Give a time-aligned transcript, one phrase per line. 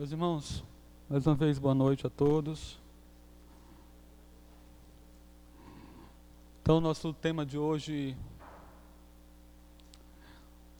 [0.00, 0.64] Meus irmãos,
[1.10, 2.78] mais uma vez boa noite a todos.
[6.62, 8.16] Então, nosso tema de hoje,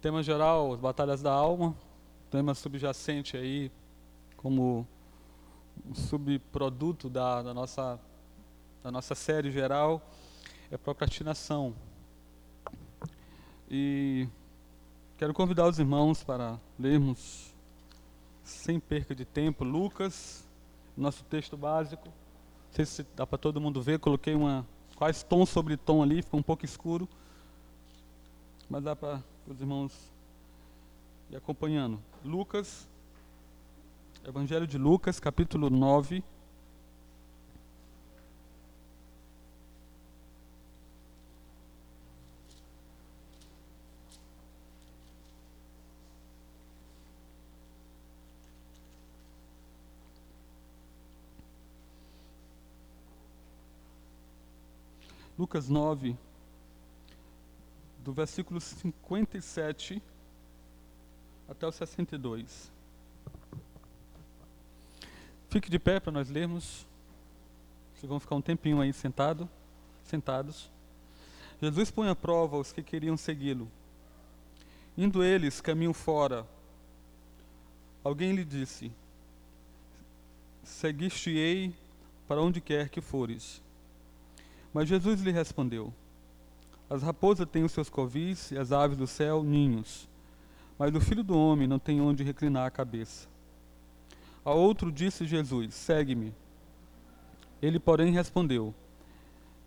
[0.01, 1.77] tema geral, as batalhas da alma,
[2.31, 3.71] tema subjacente aí,
[4.39, 4.89] como
[5.85, 8.01] um subproduto da, da, nossa,
[8.83, 10.01] da nossa série geral,
[10.71, 11.75] é procrastinação.
[13.71, 14.27] E
[15.19, 17.50] quero convidar os irmãos para lermos,
[18.43, 20.49] sem perca de tempo, Lucas,
[20.97, 22.09] nosso texto básico.
[22.09, 26.23] Não sei se dá para todo mundo ver, coloquei uma quase tom sobre tom ali,
[26.23, 27.09] ficou um pouco escuro.
[28.69, 30.11] Mas dá para os irmãos
[31.31, 32.01] ir acompanhando.
[32.25, 32.89] Lucas,
[34.27, 36.23] Evangelho de Lucas, capítulo 9.
[55.41, 56.15] Lucas 9,
[58.05, 60.03] do versículo 57
[61.49, 62.71] até o 62.
[65.49, 66.87] Fique de pé para nós lermos.
[67.95, 69.49] Vocês vão ficar um tempinho aí sentado,
[70.05, 70.71] sentados.
[71.59, 73.67] Jesus põe à prova os que queriam segui-lo.
[74.95, 76.47] Indo eles caminho fora,
[78.05, 78.93] alguém lhe disse:
[80.63, 81.75] Seguiste-ei
[82.29, 83.63] para onde quer que fores.
[84.73, 85.93] Mas Jesus lhe respondeu:
[86.89, 90.09] As raposas têm os seus covis e as aves do céu ninhos,
[90.79, 93.29] mas o filho do homem não tem onde reclinar a cabeça.
[94.45, 96.35] A outro disse Jesus: Segue-me.
[97.61, 98.75] Ele, porém, respondeu: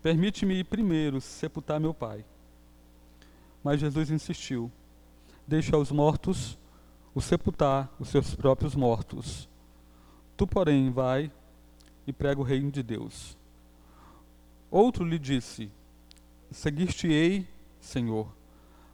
[0.01, 2.25] Permite-me ir primeiro sepultar meu pai.
[3.63, 4.71] Mas Jesus insistiu:
[5.47, 6.57] Deixa aos mortos
[7.13, 9.47] o sepultar os seus próprios mortos.
[10.35, 11.31] Tu, porém, vai
[12.07, 13.37] e prega o reino de Deus.
[14.73, 15.69] Outro lhe disse:
[16.49, 17.47] Seguir-te-ei,
[17.79, 18.27] Senhor,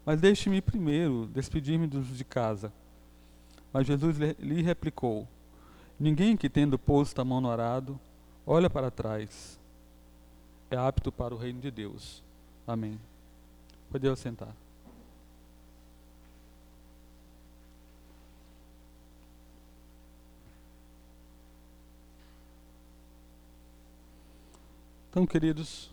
[0.05, 2.73] mas deixe-me primeiro despedir-me dos de casa.
[3.71, 5.25] Mas Jesus lhe replicou:
[5.97, 7.97] Ninguém que, tendo posto a mão no arado,
[8.45, 9.57] olha para trás,
[10.69, 12.21] é apto para o reino de Deus.
[12.67, 12.99] Amém.
[13.89, 14.53] Pode sentar.
[25.09, 25.89] Então, queridos,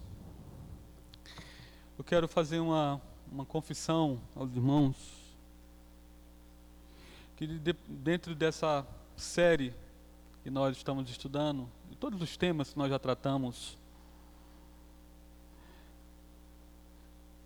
[1.97, 3.01] eu quero fazer uma,
[3.33, 5.35] uma confissão aos irmãos
[7.35, 9.73] que de, dentro dessa série
[10.43, 13.79] que nós estamos estudando, de todos os temas que nós já tratamos,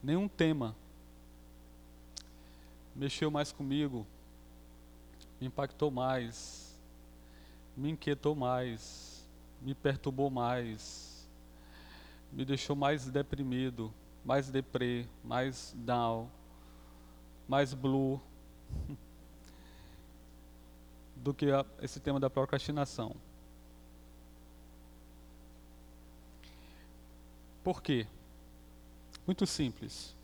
[0.02, 0.75] nenhum tema
[2.97, 4.04] mexeu mais comigo,
[5.41, 6.76] me impactou mais,
[7.76, 9.25] me inquietou mais,
[9.62, 11.09] me perturbou mais
[12.33, 13.93] me deixou mais deprimido,
[14.25, 16.29] mais deprê, mais down,
[17.49, 18.21] mais blue
[21.17, 23.15] do que a, esse tema da procrastinação.
[27.63, 28.07] Por quê?
[29.27, 30.17] Muito simples.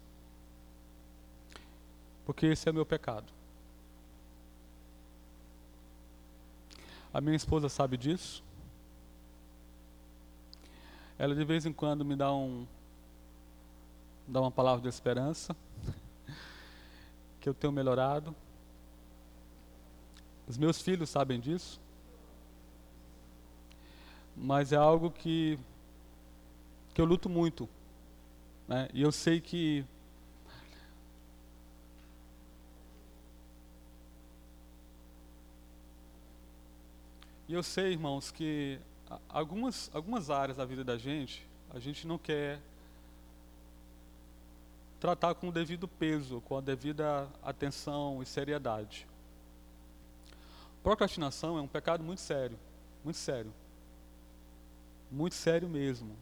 [2.24, 3.32] Porque esse é o meu pecado.
[7.12, 8.45] A minha esposa sabe disso.
[11.18, 12.66] Ela de vez em quando me dá um
[14.28, 15.56] dá uma palavra de esperança
[17.40, 18.34] que eu tenho melhorado.
[20.46, 21.80] Os meus filhos sabem disso.
[24.36, 25.58] Mas é algo que
[26.92, 27.68] que eu luto muito,
[28.68, 28.88] né?
[28.92, 29.84] E eu sei que
[37.48, 38.80] E eu sei, irmãos, que
[39.28, 42.60] algumas, algumas áreas da vida da gente, a gente não quer
[44.98, 49.06] tratar com o devido peso, com a devida atenção e seriedade.
[50.82, 52.58] Procrastinação é um pecado muito sério,
[53.04, 53.52] muito sério.
[55.10, 56.16] Muito sério mesmo.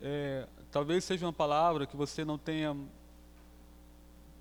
[0.00, 2.76] É, talvez seja uma palavra que você não tenha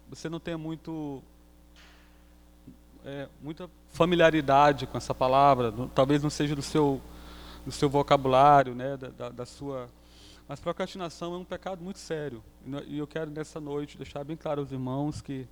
[0.09, 1.23] você não tenha muito
[3.05, 7.01] é, muita familiaridade com essa palavra, talvez não seja do seu,
[7.65, 9.89] do seu vocabulário, né, da, da, da sua.
[10.47, 12.43] Mas procrastinação é um pecado muito sério.
[12.87, 15.47] E eu quero nessa noite deixar bem claro aos irmãos que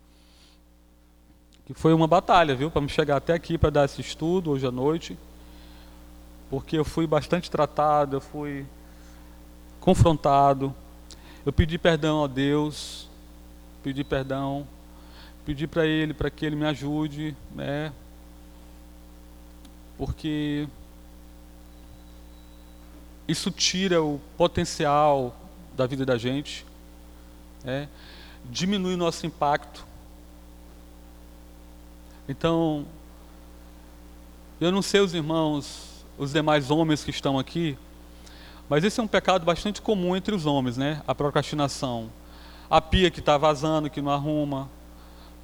[1.66, 4.66] que foi uma batalha, viu, para me chegar até aqui para dar esse estudo hoje
[4.66, 5.18] à noite,
[6.50, 8.66] porque eu fui bastante tratado, eu fui
[9.80, 10.76] confrontado,
[11.46, 13.10] eu pedi perdão a Deus,
[13.84, 14.68] pedi perdão
[15.52, 17.92] pedir para Ele, para que Ele me ajude, né?
[19.98, 20.66] porque
[23.28, 25.36] isso tira o potencial
[25.76, 26.66] da vida da gente,
[27.66, 27.90] é,
[28.46, 29.86] diminui nosso impacto.
[32.30, 32.86] Então,
[34.62, 37.78] eu não sei os irmãos, os demais homens que estão aqui,
[38.70, 41.04] mas esse é um pecado bastante comum entre os homens, né?
[41.06, 42.10] A procrastinação.
[42.70, 44.70] A pia que está vazando, que não arruma.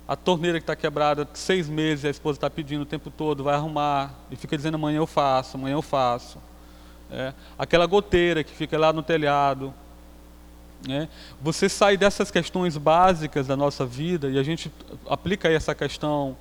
[0.07, 3.56] A torneira que está quebrada seis meses, a esposa está pedindo o tempo todo, vai
[3.56, 4.13] arrumar.
[4.31, 6.38] E fica dizendo amanhã eu faço, amanhã eu faço.
[7.12, 7.33] É.
[7.57, 9.74] Aquela goteira que fica lá no telhado.
[10.88, 11.07] É.
[11.42, 14.71] Você sai dessas questões básicas da nossa vida e a gente
[15.09, 16.38] aplica essa questão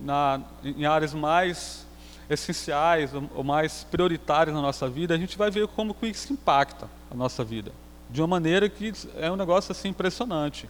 [0.00, 1.86] na, em áreas mais
[2.28, 7.14] essenciais ou mais prioritárias na nossa vida, a gente vai ver como isso impacta a
[7.14, 7.72] nossa vida.
[8.08, 10.68] De uma maneira que é um negócio assim impressionante.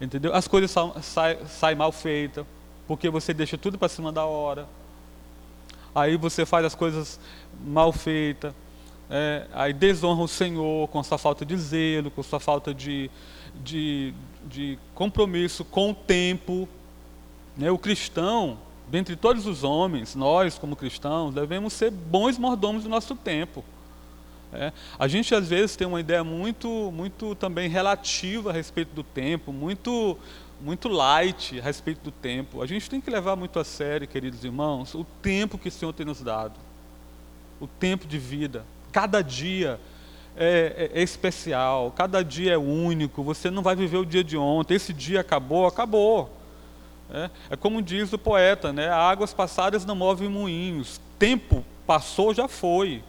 [0.00, 0.34] Entendeu?
[0.34, 0.70] As coisas
[1.02, 2.46] saem sai mal feitas,
[2.86, 4.66] porque você deixa tudo para cima da hora.
[5.94, 7.20] Aí você faz as coisas
[7.64, 8.54] mal feitas.
[9.10, 13.10] É, aí desonra o Senhor com sua falta de zelo, com sua falta de,
[13.62, 14.14] de,
[14.46, 16.68] de compromisso com o tempo.
[17.56, 17.70] Né?
[17.70, 18.56] O cristão,
[18.88, 23.64] dentre todos os homens, nós como cristãos, devemos ser bons mordomos do nosso tempo.
[24.52, 29.04] É, a gente às vezes tem uma ideia muito, muito também relativa a respeito do
[29.04, 30.18] tempo, muito,
[30.60, 32.60] muito light a respeito do tempo.
[32.60, 35.92] A gente tem que levar muito a sério, queridos irmãos, o tempo que o Senhor
[35.92, 36.54] tem nos dado,
[37.60, 38.64] o tempo de vida.
[38.90, 39.78] Cada dia
[40.36, 43.22] é, é, é especial, cada dia é único.
[43.22, 44.74] Você não vai viver o dia de ontem.
[44.74, 46.30] Esse dia acabou, acabou.
[47.12, 48.88] É, é como diz o poeta, né?
[48.88, 51.00] Águas passadas não movem moinhos.
[51.18, 53.02] Tempo passou, já foi.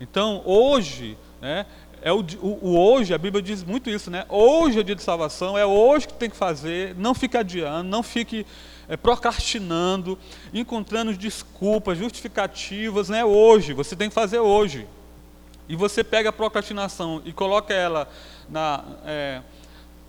[0.00, 1.66] Então, hoje, né,
[2.00, 4.24] é o, o, o, hoje, a Bíblia diz muito isso, né?
[4.28, 8.02] Hoje é dia de salvação, é hoje que tem que fazer, não fique adiando, não
[8.02, 8.46] fique
[8.88, 10.16] é, procrastinando,
[10.54, 13.24] encontrando desculpas, justificativas, né?
[13.24, 14.86] Hoje, você tem que fazer hoje.
[15.68, 18.08] E você pega a procrastinação e coloca ela
[18.48, 18.84] na.
[19.04, 19.42] É,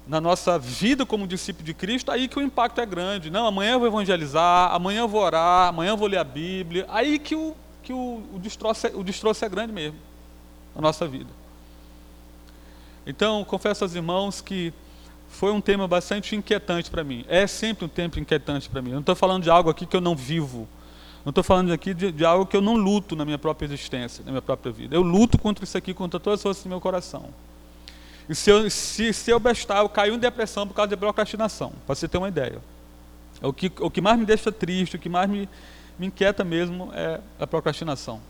[0.07, 3.29] na nossa vida como discípulo de Cristo, aí que o impacto é grande.
[3.29, 6.87] Não, amanhã eu vou evangelizar, amanhã eu vou orar, amanhã eu vou ler a Bíblia.
[6.89, 9.97] Aí que o, que o, o, destroço, é, o destroço é grande mesmo
[10.75, 11.29] na nossa vida.
[13.05, 14.73] Então, confesso aos irmãos que
[15.29, 17.25] foi um tema bastante inquietante para mim.
[17.27, 18.89] É sempre um tempo inquietante para mim.
[18.89, 20.67] Eu não estou falando de algo aqui que eu não vivo.
[21.23, 24.23] Não estou falando aqui de, de, algo que eu não luto na minha própria existência,
[24.23, 24.95] na minha própria vida.
[24.95, 27.29] Eu luto contra isso aqui, contra todas as forças do meu coração.
[28.27, 31.73] E se eu, se, se eu bestar, eu caio em depressão por causa de procrastinação,
[31.85, 32.59] para você ter uma ideia.
[33.41, 35.49] O que, o que mais me deixa triste, o que mais me,
[35.99, 38.21] me inquieta mesmo é a procrastinação.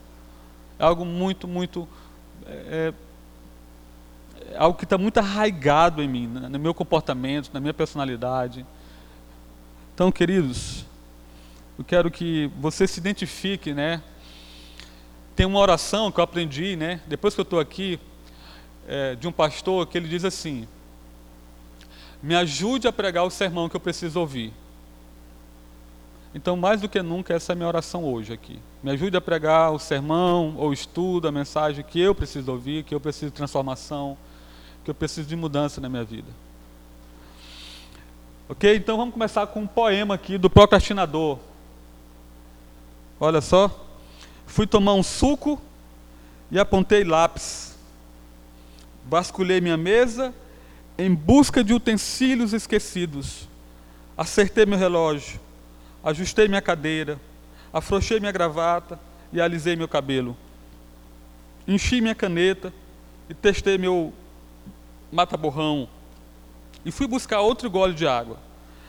[0.80, 1.88] É algo muito, muito.
[2.48, 2.94] É,
[4.51, 8.66] é algo que está muito arraigado em mim, no meu comportamento, na minha personalidade.
[9.94, 10.83] Então, queridos,
[11.77, 14.01] eu quero que você se identifique, né?
[15.36, 17.01] Tem uma oração que eu aprendi, né?
[17.06, 18.00] Depois que eu estou aqui,
[18.88, 20.68] é, de um pastor que ele diz assim:
[22.24, 24.54] Me ajude a pregar o sermão que eu preciso ouvir.
[26.33, 28.59] Então, mais do que nunca, essa é a minha oração hoje aqui.
[28.83, 32.93] Me ajude a pregar o sermão, ou estudo, a mensagem que eu preciso ouvir, que
[32.93, 34.17] eu preciso de transformação,
[34.83, 36.27] que eu preciso de mudança na minha vida.
[38.47, 38.75] Ok?
[38.75, 41.39] Então vamos começar com um poema aqui do procrastinador.
[43.19, 43.86] Olha só.
[44.45, 45.62] Fui tomar um suco
[46.50, 47.69] e apontei lápis
[49.09, 50.33] Vasculhei minha mesa
[50.95, 53.48] em busca de utensílios esquecidos.
[54.15, 55.39] Acertei meu relógio,
[56.03, 57.20] ajustei minha cadeira,
[57.72, 59.00] afrouxei minha gravata
[59.32, 60.36] e alisei meu cabelo.
[61.68, 62.74] Enchi minha caneta
[63.29, 64.13] e testei meu
[65.12, 65.88] mata-borrão.
[66.84, 68.38] E fui buscar outro gole de água.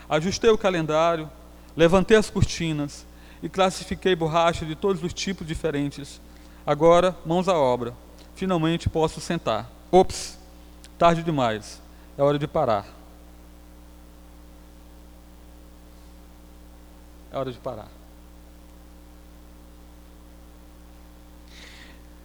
[0.09, 1.31] Ajustei o calendário,
[1.76, 3.07] levantei as cortinas
[3.43, 6.21] e classifiquei borracha de todos os tipos diferentes.
[6.67, 7.95] Agora, mãos à obra.
[8.35, 9.71] Finalmente posso sentar.
[9.90, 10.38] Ops,
[10.99, 11.81] tarde demais.
[12.17, 13.00] É hora de parar.
[17.32, 17.88] É hora de parar.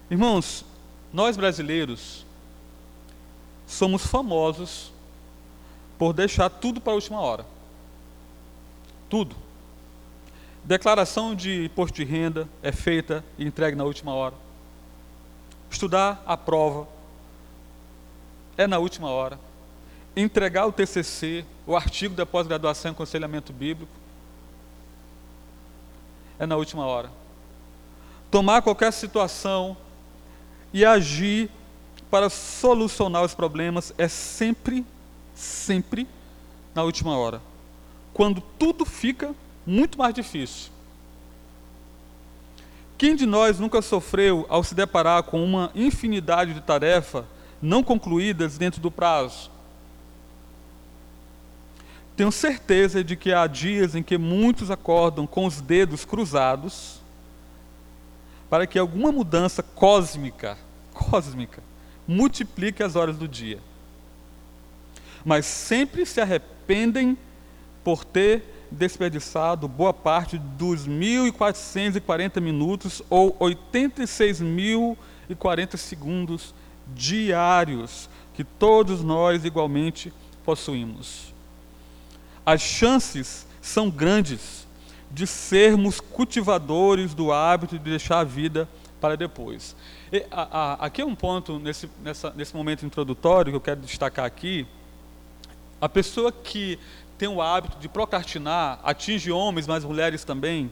[0.09, 0.63] Irmãos,
[1.11, 2.25] nós brasileiros
[3.65, 4.91] somos famosos
[5.97, 7.45] por deixar tudo para a última hora.
[9.09, 9.35] Tudo.
[10.63, 14.35] Declaração de imposto de renda é feita e entregue na última hora.
[15.69, 16.87] Estudar a prova
[18.57, 19.39] é na última hora.
[20.15, 23.91] Entregar o TCC, o artigo da pós-graduação em aconselhamento bíblico,
[26.39, 27.09] é na última hora.
[28.29, 29.77] Tomar qualquer situação
[30.73, 31.49] e agir
[32.09, 34.85] para solucionar os problemas é sempre,
[35.33, 36.07] sempre
[36.73, 37.41] na última hora.
[38.13, 39.33] Quando tudo fica
[39.65, 40.71] muito mais difícil.
[42.97, 47.25] Quem de nós nunca sofreu ao se deparar com uma infinidade de tarefas
[47.61, 49.51] não concluídas dentro do prazo?
[52.15, 57.01] Tenho certeza de que há dias em que muitos acordam com os dedos cruzados
[58.49, 60.57] para que alguma mudança cósmica,
[60.93, 61.61] cósmica,
[62.07, 63.59] multiplique as horas do dia.
[65.25, 67.17] Mas sempre se arrependem
[67.83, 76.55] por ter desperdiçado boa parte dos 1.440 minutos ou 86.040 segundos
[76.93, 80.13] diários que todos nós igualmente
[80.45, 81.34] possuímos.
[82.45, 84.67] As chances são grandes
[85.09, 88.67] de sermos cultivadores do hábito de deixar a vida
[89.01, 89.75] para depois.
[90.11, 93.81] E, a, a, aqui é um ponto, nesse, nessa, nesse momento introdutório, que eu quero
[93.81, 94.67] destacar aqui.
[95.79, 96.77] A pessoa que
[97.17, 100.71] tem o hábito de procrastinar atinge homens, mas mulheres também.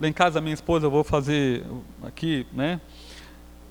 [0.00, 1.64] Lá em casa, a minha esposa, eu vou fazer
[2.02, 2.80] aqui, né?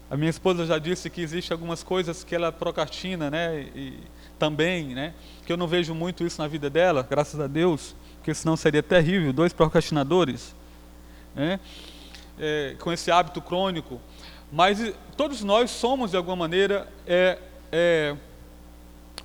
[0.10, 3.67] A minha esposa já disse que existe algumas coisas que ela procrastina, né?
[3.75, 4.00] E,
[4.39, 5.13] também, né?
[5.45, 8.83] Que eu não vejo muito isso na vida dela, graças a Deus, porque senão seria
[8.83, 9.33] terrível.
[9.33, 10.55] Dois procrastinadores,
[11.35, 11.59] né?
[12.39, 13.99] É, com esse hábito crônico.
[14.51, 17.39] Mas todos nós somos, de alguma maneira, é,
[17.71, 18.15] é,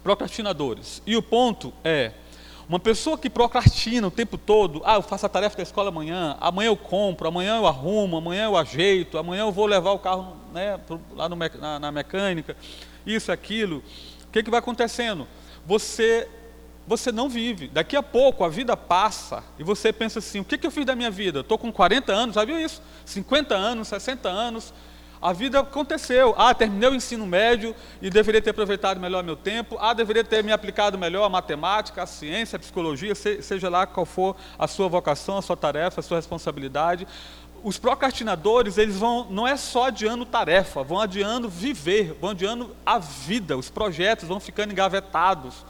[0.02, 1.02] procrastinadores.
[1.06, 2.12] E o ponto é,
[2.68, 6.36] uma pessoa que procrastina o tempo todo, ah, eu faço a tarefa da escola amanhã,
[6.38, 10.36] amanhã eu compro, amanhã eu arrumo, amanhã eu ajeito, amanhã eu vou levar o carro
[10.52, 10.78] né,
[11.16, 12.54] lá no, na, na mecânica,
[13.06, 13.82] isso, aquilo.
[14.28, 15.26] O que, que vai acontecendo?
[15.66, 16.28] Você,
[16.86, 17.68] você não vive.
[17.68, 20.84] Daqui a pouco a vida passa e você pensa assim: o que, que eu fiz
[20.84, 21.40] da minha vida?
[21.40, 22.82] Estou com 40 anos, já viu isso?
[23.04, 24.72] 50 anos, 60 anos.
[25.20, 26.34] A vida aconteceu.
[26.38, 29.76] Ah, terminei o ensino médio e deveria ter aproveitado melhor meu tempo.
[29.80, 34.06] Ah, deveria ter me aplicado melhor a matemática, a ciência, a psicologia, seja lá qual
[34.06, 37.06] for a sua vocação, a sua tarefa, a sua responsabilidade.
[37.62, 42.98] Os procrastinadores, eles vão, não é só adiando tarefa, vão adiando viver, vão adiando a
[42.98, 45.64] vida, os projetos vão ficando engavetados.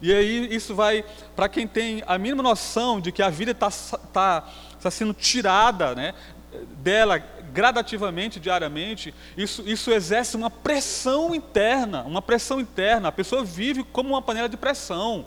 [0.00, 1.04] E aí isso vai,
[1.34, 3.70] para quem tem a mínima noção de que a vida está
[4.12, 4.44] tá,
[4.80, 6.14] tá sendo tirada né,
[6.78, 7.18] dela
[7.52, 13.08] gradativamente, diariamente, isso, isso exerce uma pressão interna, uma pressão interna.
[13.08, 15.26] A pessoa vive como uma panela de pressão.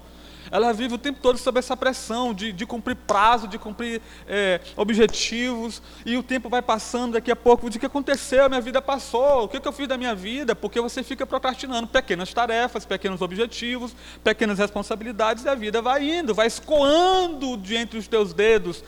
[0.51, 4.59] Ela vive o tempo todo sob essa pressão de, de cumprir prazo, de cumprir é,
[4.75, 8.49] objetivos, e o tempo vai passando, daqui a pouco, o que aconteceu?
[8.49, 10.53] Minha vida passou, o que, que eu fiz da minha vida?
[10.53, 16.35] Porque você fica procrastinando pequenas tarefas, pequenos objetivos, pequenas responsabilidades, e a vida vai indo,
[16.35, 18.83] vai escoando de entre os teus dedos,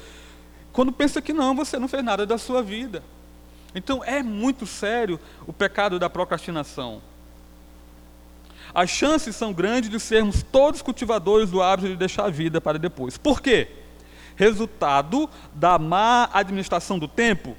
[0.73, 3.01] quando pensa que não, você não fez nada da sua vida.
[3.73, 7.01] Então é muito sério o pecado da procrastinação.
[8.73, 12.79] As chances são grandes de sermos todos cultivadores do hábito de deixar a vida para
[12.79, 13.17] depois.
[13.17, 13.67] Por quê?
[14.35, 17.55] Resultado da má administração do tempo,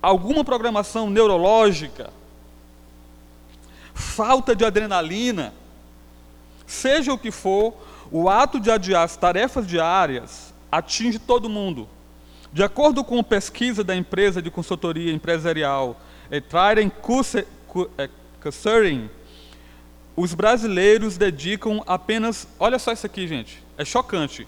[0.00, 2.10] alguma programação neurológica,
[3.92, 5.52] falta de adrenalina,
[6.66, 7.74] seja o que for,
[8.10, 11.88] o ato de adiar as tarefas diárias atinge todo mundo
[12.52, 15.98] de acordo com pesquisa da empresa de consultoria empresarial
[16.30, 16.92] é, Trident
[18.40, 19.08] Consulting,
[20.16, 24.46] os brasileiros dedicam apenas, olha só isso aqui, gente, é chocante.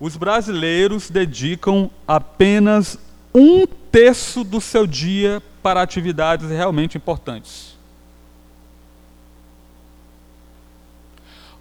[0.00, 2.98] Os brasileiros dedicam apenas
[3.34, 7.74] um terço do seu dia para atividades realmente importantes.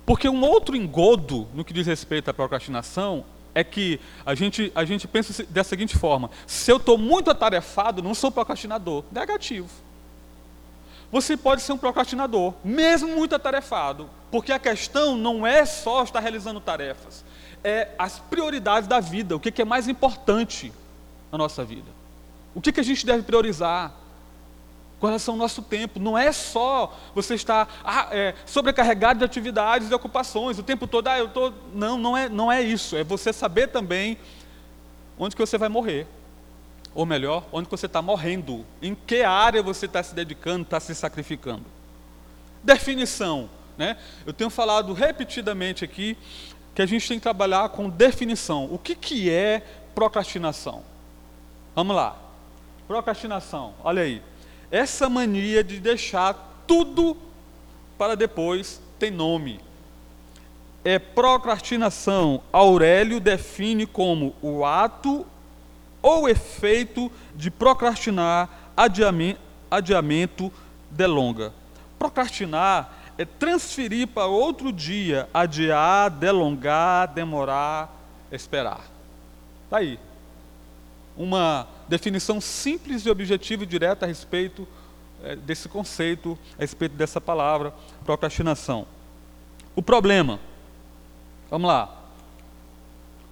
[0.05, 3.24] Porque um outro engodo no que diz respeito à procrastinação
[3.55, 8.01] é que a gente, a gente pensa da seguinte forma: se eu estou muito atarefado,
[8.01, 9.03] não sou procrastinador.
[9.12, 9.70] Negativo.
[11.13, 16.20] Você pode ser um procrastinador, mesmo muito atarefado, porque a questão não é só estar
[16.20, 17.24] realizando tarefas,
[17.63, 20.74] é as prioridades da vida, o que é mais importante
[21.32, 21.86] na nossa vida.
[22.55, 23.93] O que a gente deve priorizar?
[25.00, 26.00] com relação ao nosso tempo.
[26.00, 31.10] Não é só você estar ah, é, sobrecarregado de atividades e ocupações o tempo todo.
[31.10, 32.96] Ah, eu tô não, não é, não é isso.
[32.96, 34.17] É você saber também
[35.20, 36.08] onde que você vai morrer,
[36.96, 40.94] ou melhor, onde você está morrendo, em que área você está se dedicando, está se
[40.94, 41.66] sacrificando.
[42.64, 43.98] Definição, né?
[44.26, 46.18] Eu tenho falado repetidamente aqui
[46.74, 48.66] que a gente tem que trabalhar com definição.
[48.72, 50.84] O que que é procrastinação?
[51.76, 52.18] Vamos lá.
[52.88, 53.74] Procrastinação.
[53.84, 54.22] Olha aí.
[54.72, 57.18] Essa mania de deixar tudo
[57.98, 59.60] para depois tem nome.
[60.84, 62.42] É procrastinação.
[62.52, 65.26] Aurélio define como o ato
[66.04, 68.50] ou efeito de procrastinar,
[69.72, 70.52] adiamento,
[70.92, 71.54] delonga.
[71.98, 77.90] Procrastinar é transferir para outro dia, adiar, delongar, demorar,
[78.32, 78.82] esperar.
[79.64, 79.98] Está aí.
[81.16, 84.68] uma definição simples e objetiva e direta a respeito
[85.24, 88.86] é, desse conceito, a respeito dessa palavra, procrastinação.
[89.76, 90.40] O problema,
[91.50, 92.03] vamos lá.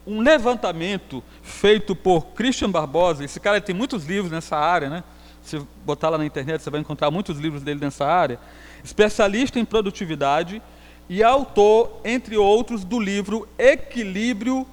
[0.05, 5.03] Um levantamento feito por Christian Barbosa, esse cara tem muitos livros nessa área, né?
[5.43, 8.39] Se botar lá na internet, você vai encontrar muitos livros dele nessa área.
[8.83, 10.61] Especialista em produtividade
[11.09, 14.65] e autor, entre outros, do livro Equilíbrio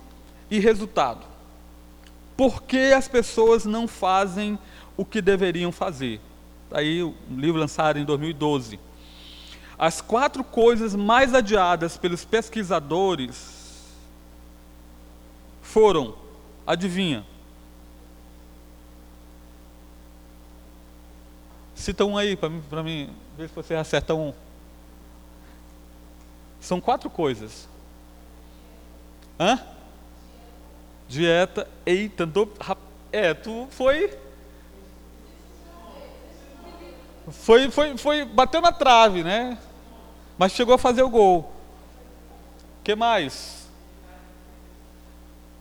[0.50, 1.26] e Resultado.
[2.36, 4.58] Por que as pessoas não fazem
[4.96, 6.20] o que deveriam fazer?
[6.70, 8.78] Aí o livro lançado em 2012.
[9.78, 13.57] As quatro coisas mais adiadas pelos pesquisadores
[15.68, 16.14] foram,
[16.66, 17.24] adivinha?
[21.74, 24.32] Cita um aí para mim, mim ver se você acerta um.
[26.58, 27.68] São quatro coisas.
[29.38, 29.60] Hã?
[31.06, 31.68] Dieta.
[31.86, 32.50] Eita, do,
[33.12, 34.18] é, tu foi.
[37.30, 39.58] Foi, foi, foi, bateu na trave, né?
[40.38, 41.52] Mas chegou a fazer o gol.
[42.82, 43.57] que mais?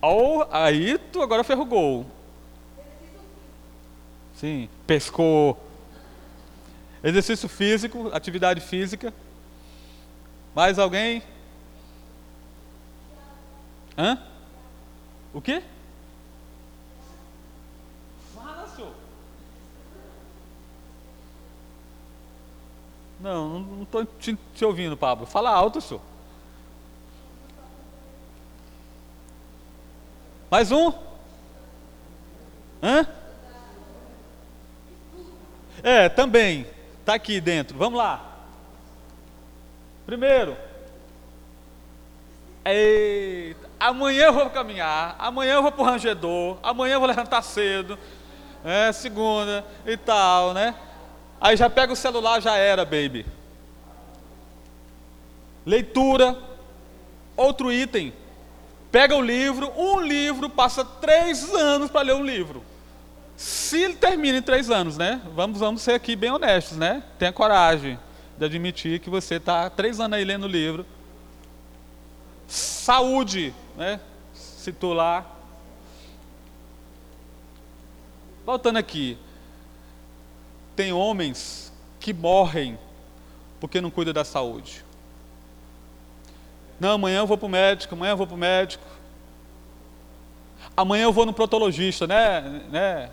[0.01, 2.05] Ou, aí tu agora gol.
[4.35, 5.57] Sim, pescou.
[7.03, 9.13] Exercício físico, atividade física.
[10.53, 11.23] Mais alguém?
[13.97, 14.19] Hã?
[15.33, 15.63] O quê?
[23.19, 25.25] Não, não estou te, te, ouvindo, Pablo.
[25.25, 26.01] Fala alto, senhor.
[30.49, 30.93] Mais um?
[32.81, 33.05] Hã?
[35.83, 36.65] É, também.
[36.99, 37.77] Está aqui dentro.
[37.77, 38.27] Vamos lá.
[40.05, 40.55] Primeiro,
[42.63, 47.41] eita, amanhã eu vou caminhar, amanhã eu vou para o rangedor, amanhã eu vou levantar
[47.41, 47.99] cedo,
[48.63, 50.73] é, segunda e tal, né?
[51.41, 53.25] Aí já pega o celular, já era, baby.
[55.65, 56.37] Leitura,
[57.35, 58.13] outro item.
[58.91, 62.63] Pega o livro, um livro, passa três anos para ler um livro.
[63.35, 65.21] Se ele termina em três anos, né?
[65.35, 67.03] Vamos, vamos ser aqui bem honestos, né?
[67.19, 67.99] Tenha coragem
[68.37, 70.85] de admitir que você está três anos aí lendo o livro.
[72.47, 73.99] Saúde, né?
[74.33, 75.25] Citou lá.
[78.45, 79.17] Voltando aqui.
[80.75, 82.79] Tem homens que morrem
[83.59, 84.86] porque não cuidam da saúde.
[86.79, 88.83] Não, amanhã eu vou para o médico, amanhã eu vou para o médico.
[90.75, 92.41] Amanhã eu vou no protologista, né?
[92.69, 93.09] né?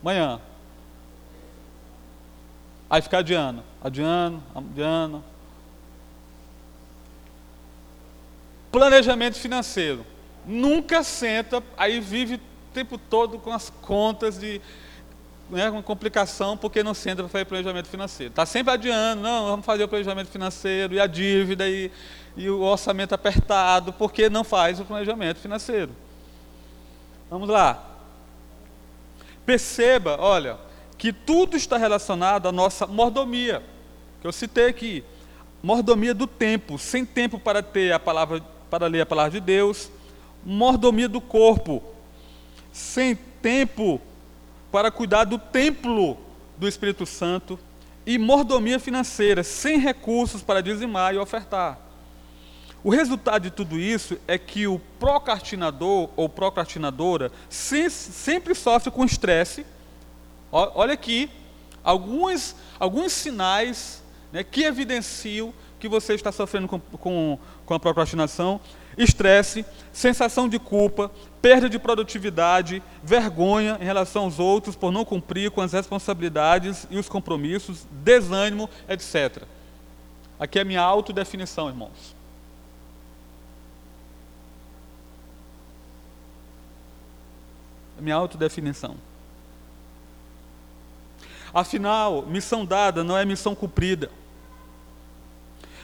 [0.00, 0.40] Amanhã.
[2.88, 5.24] Aí fica adiando, adiando, adiando.
[8.70, 10.06] Planejamento financeiro.
[10.46, 12.40] Nunca senta, aí vive o
[12.72, 14.60] tempo todo com as contas de
[15.50, 18.30] né, uma complicação porque não senta para fazer planejamento financeiro.
[18.30, 21.90] Está sempre adiando, não, vamos fazer o planejamento financeiro e a dívida e,
[22.36, 25.92] e o orçamento apertado, porque não faz o planejamento financeiro.
[27.30, 27.82] Vamos lá.
[29.44, 30.58] Perceba, olha,
[30.98, 33.62] que tudo está relacionado à nossa mordomia,
[34.20, 35.04] que eu citei aqui.
[35.62, 39.90] Mordomia do tempo, sem tempo para ter a palavra, para ler a palavra de Deus,
[40.44, 41.82] mordomia do corpo,
[42.72, 44.00] sem tempo
[44.70, 46.18] para cuidar do templo
[46.58, 47.58] do Espírito Santo
[48.04, 51.85] e mordomia financeira, sem recursos para dizimar e ofertar.
[52.84, 59.66] O resultado de tudo isso é que o procrastinador ou procrastinadora sempre sofre com estresse
[60.50, 61.28] Olha aqui
[61.84, 68.58] alguns, alguns sinais né, que evidenciam que você está sofrendo com, com, com a procrastinação:
[68.96, 71.10] estresse, sensação de culpa,
[71.42, 76.96] perda de produtividade, vergonha em relação aos outros por não cumprir com as responsabilidades e
[76.96, 79.42] os compromissos, desânimo, etc.
[80.38, 82.15] Aqui é a minha autodefinição, irmãos.
[88.00, 88.96] Minha autodefinição.
[91.52, 94.10] Afinal, missão dada não é missão cumprida.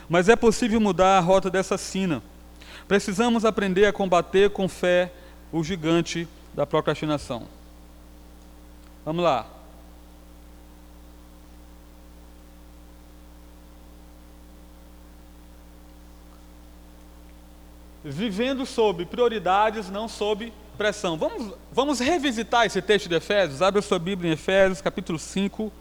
[0.09, 2.23] Mas é possível mudar a rota dessa sina.
[2.87, 5.13] Precisamos aprender a combater com fé
[5.51, 7.49] o gigante da procrastinação.
[9.05, 9.47] Vamos lá.
[18.05, 21.17] Vivendo sob prioridades, não sob pressão.
[21.17, 23.63] Vamos, vamos revisitar esse texto de Efésios.
[23.63, 25.73] Abre a sua Bíblia em Efésios, capítulo 5.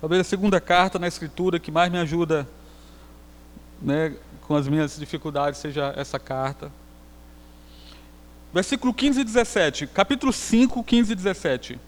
[0.00, 2.48] Talvez a segunda carta na Escritura que mais me ajuda
[3.80, 6.72] né, com as minhas dificuldades seja essa carta.
[8.52, 9.86] Versículo 15 e 17.
[9.86, 11.85] Capítulo 5, 15 e 17.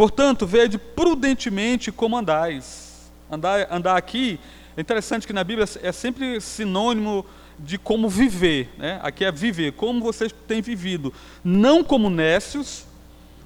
[0.00, 3.10] Portanto, vede prudentemente como andais.
[3.30, 4.40] Andar, andar aqui,
[4.74, 7.26] é interessante que na Bíblia é sempre sinônimo
[7.58, 8.70] de como viver.
[8.78, 8.98] Né?
[9.02, 11.12] Aqui é viver, como vocês têm vivido.
[11.44, 12.86] Não como nécios,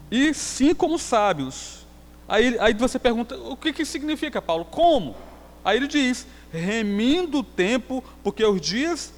[0.09, 1.85] e sim como sábios.
[2.29, 4.65] Aí, aí você pergunta, o que, que significa, Paulo?
[4.65, 5.17] Como?
[5.65, 9.13] Aí ele diz, remindo o tempo, porque os dias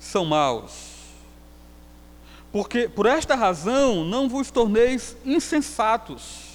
[0.00, 0.96] são maus.
[2.50, 6.45] Porque por esta razão não vos torneis insensatos.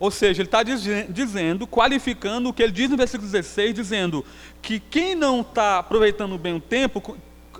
[0.00, 4.24] Ou seja, ele está dizendo, qualificando o que ele diz no versículo 16, dizendo
[4.62, 7.16] que quem não está aproveitando bem o tempo,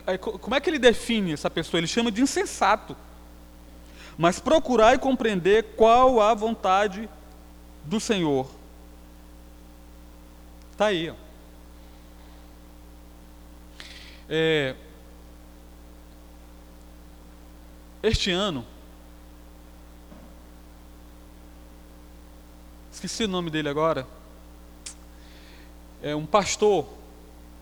[0.06, 1.80] é, como é que ele define essa pessoa?
[1.80, 2.96] Ele chama de insensato.
[4.16, 7.08] Mas procurar e compreender qual a vontade
[7.84, 8.48] do Senhor.
[10.72, 11.10] Está aí.
[11.10, 11.14] Ó.
[14.28, 14.74] É,
[18.02, 18.64] este ano,
[22.98, 24.04] esqueci o nome dele agora,
[26.02, 26.84] é um pastor,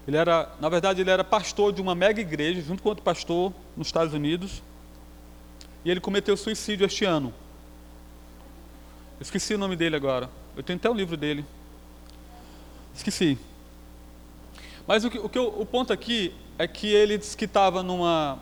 [0.08, 3.52] ele era, na verdade ele era pastor de uma mega igreja, junto com outro pastor
[3.76, 4.62] nos Estados Unidos,
[5.84, 7.34] e ele cometeu suicídio este ano.
[9.20, 11.44] esqueci o nome dele agora, eu tenho até o um livro dele.
[12.94, 13.38] Esqueci.
[14.86, 17.82] Mas o, que, o, que eu, o ponto aqui é que ele disse que estava
[17.82, 18.38] numa,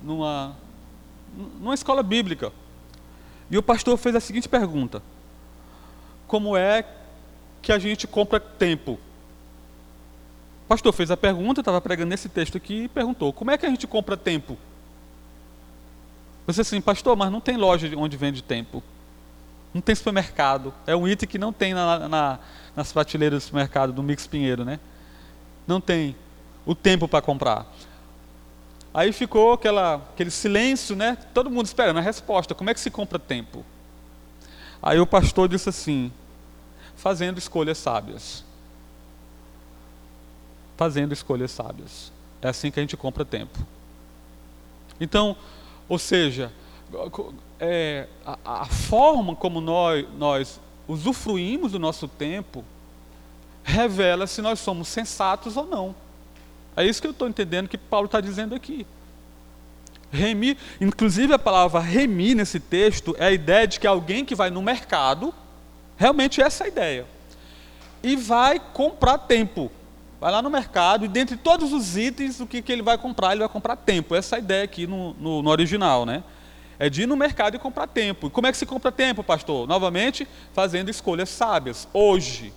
[0.00, 0.56] numa,
[1.34, 2.52] numa escola bíblica.
[3.50, 5.02] E o pastor fez a seguinte pergunta:
[6.28, 6.84] Como é
[7.60, 8.92] que a gente compra tempo?
[10.64, 13.64] O pastor fez a pergunta, estava pregando nesse texto aqui e perguntou: Como é que
[13.64, 14.56] a gente compra tempo?
[16.46, 18.82] Você assim, pastor, mas não tem loja onde vende tempo.
[19.72, 20.72] Não tem supermercado.
[20.86, 22.38] É um item que não tem na, na,
[22.76, 24.78] nas prateleiras do supermercado do Mix Pinheiro, né?
[25.66, 26.14] Não tem
[26.64, 27.66] o tempo para comprar.
[28.92, 31.16] Aí ficou aquela, aquele silêncio, né?
[31.32, 32.54] Todo mundo esperando a resposta.
[32.54, 33.64] Como é que se compra tempo?
[34.82, 36.12] Aí o pastor disse assim:
[36.96, 38.44] fazendo escolhas sábias.
[40.76, 42.12] Fazendo escolhas sábias.
[42.40, 43.58] É assim que a gente compra tempo.
[45.00, 45.36] Então,
[45.88, 46.52] ou seja,
[47.58, 52.64] é, a, a, forma como nós, nós usufruímos do nosso tempo
[53.62, 55.94] revela se nós somos sensatos ou não.
[56.76, 58.86] É isso que eu estou entendendo que Paulo está dizendo aqui.
[60.10, 64.50] Remir, inclusive a palavra remir nesse texto é a ideia de que alguém que vai
[64.50, 65.34] no mercado,
[65.96, 67.06] realmente é essa a ideia,
[68.02, 69.70] e vai comprar tempo.
[70.20, 73.32] Vai lá no mercado e dentre todos os itens, o que, que ele vai comprar?
[73.32, 74.14] Ele vai comprar tempo.
[74.14, 76.24] Essa é a ideia aqui no, no, no original, né?
[76.76, 78.26] É de ir no mercado e comprar tempo.
[78.26, 79.68] E como é que se compra tempo, pastor?
[79.68, 81.86] Novamente, fazendo escolhas sábias.
[81.92, 82.52] Hoje.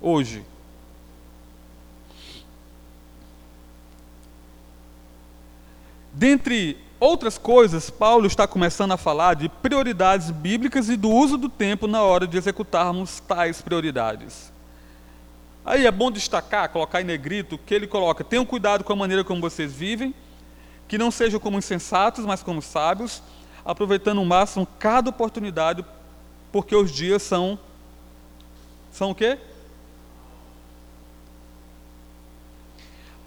[0.00, 0.42] Hoje.
[6.14, 11.48] Dentre outras coisas, Paulo está começando a falar de prioridades bíblicas e do uso do
[11.48, 14.52] tempo na hora de executarmos tais prioridades.
[15.64, 19.24] Aí é bom destacar, colocar em negrito, que ele coloca: tenham cuidado com a maneira
[19.24, 20.14] como vocês vivem,
[20.86, 23.20] que não sejam como insensatos, mas como sábios,
[23.64, 25.84] aproveitando o máximo cada oportunidade,
[26.52, 27.58] porque os dias são
[28.92, 29.36] são o quê?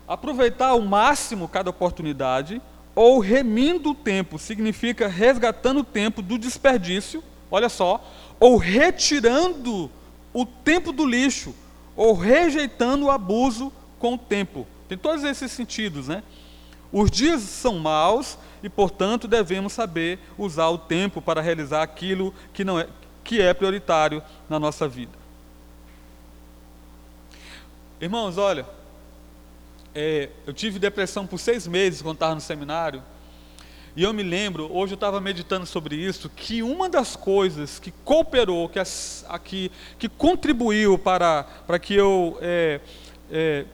[0.08, 2.62] Aproveitar ao máximo cada oportunidade,
[2.98, 8.04] ou remindo o tempo, significa resgatando o tempo do desperdício, olha só,
[8.40, 9.92] ou retirando
[10.34, 11.54] o tempo do lixo,
[11.96, 14.66] ou rejeitando o abuso com o tempo.
[14.90, 16.24] Tem todos esses sentidos, né?
[16.92, 22.66] Os dias são maus e, portanto, devemos saber usar o tempo para realizar aquilo que,
[22.66, 22.88] não é,
[23.24, 25.14] que é prioritário na nossa vida.
[28.02, 28.66] Irmãos, olha,
[30.00, 33.02] é, eu tive depressão por seis meses quando estava no seminário.
[33.96, 37.90] E eu me lembro, hoje eu estava meditando sobre isso, que uma das coisas que
[38.06, 42.80] cooperou, que, as, que, que contribuiu para, para que eu é,
[43.32, 43.66] é,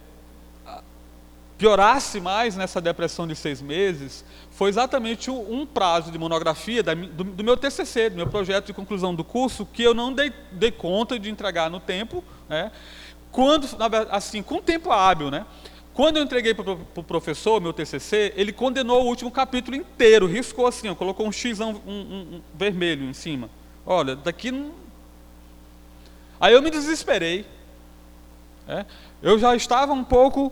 [1.57, 7.25] piorasse mais nessa depressão de seis meses foi exatamente um prazo de monografia da, do,
[7.25, 10.71] do, meu TCC, do meu projeto de conclusão do curso, que eu não dei, dei
[10.71, 12.71] conta de entregar no tempo, né?
[13.29, 13.67] quando,
[14.12, 15.45] assim, com tempo hábil, né?
[15.93, 20.65] Quando eu entreguei para o professor meu TCC, ele condenou o último capítulo inteiro, riscou
[20.65, 23.49] assim, ó, colocou um X um, um, um, vermelho em cima.
[23.86, 24.71] Olha, daqui não...
[26.39, 27.45] Aí eu me desesperei.
[28.67, 28.86] É?
[29.21, 30.51] Eu já estava um pouco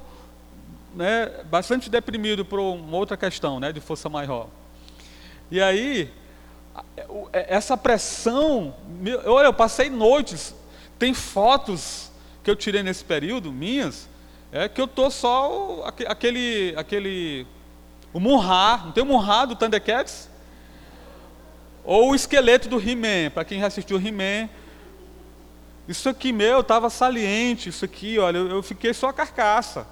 [0.93, 4.47] né, bastante deprimido por uma outra questão, né, de força maior.
[5.49, 6.11] E aí,
[7.33, 8.75] é, essa pressão,
[9.25, 10.53] olha, eu passei noites,
[10.99, 12.11] tem fotos
[12.43, 14.07] que eu tirei nesse período, minhas,
[14.51, 17.47] é que eu tô só aquele, aquele,
[18.11, 20.29] o Munra, não tem o Munra do Thundercats?
[21.83, 24.49] Ou o esqueleto do He-Man, para quem já assistiu He-Man,
[25.87, 29.87] isso aqui meu estava saliente, isso aqui, olha, eu, eu fiquei só a carcaça.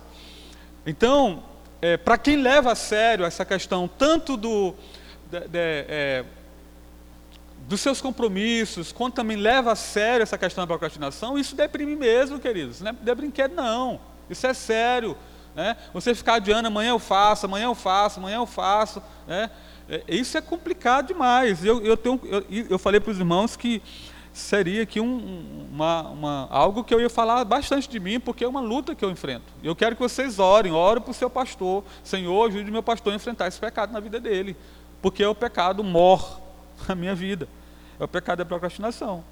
[0.85, 1.43] Então,
[1.81, 4.75] é, para quem leva a sério essa questão, tanto do,
[5.31, 6.25] de, de, é,
[7.67, 12.39] dos seus compromissos, quanto também leva a sério essa questão da procrastinação, isso deprime mesmo,
[12.39, 12.81] queridos.
[12.81, 13.99] Não é, brinquedo, não.
[14.29, 15.17] Isso é sério.
[15.55, 15.75] Né?
[15.93, 19.01] Você ficar adiando, amanhã eu faço, amanhã eu faço, amanhã eu faço.
[19.27, 19.49] Né?
[19.89, 21.65] É, isso é complicado demais.
[21.65, 23.81] Eu, eu, tenho, eu, eu falei para os irmãos que
[24.31, 28.47] seria aqui um, uma, uma, algo que eu ia falar bastante de mim, porque é
[28.47, 29.45] uma luta que eu enfrento.
[29.63, 31.83] Eu quero que vocês orem, orem para o seu pastor.
[32.03, 34.55] Senhor, ajude meu pastor a enfrentar esse pecado na vida dele.
[35.01, 36.39] Porque é o pecado mor
[36.87, 37.47] na minha vida.
[37.99, 39.23] É o pecado da procrastinação.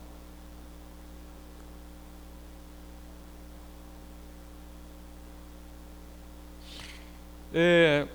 [7.54, 8.08] É,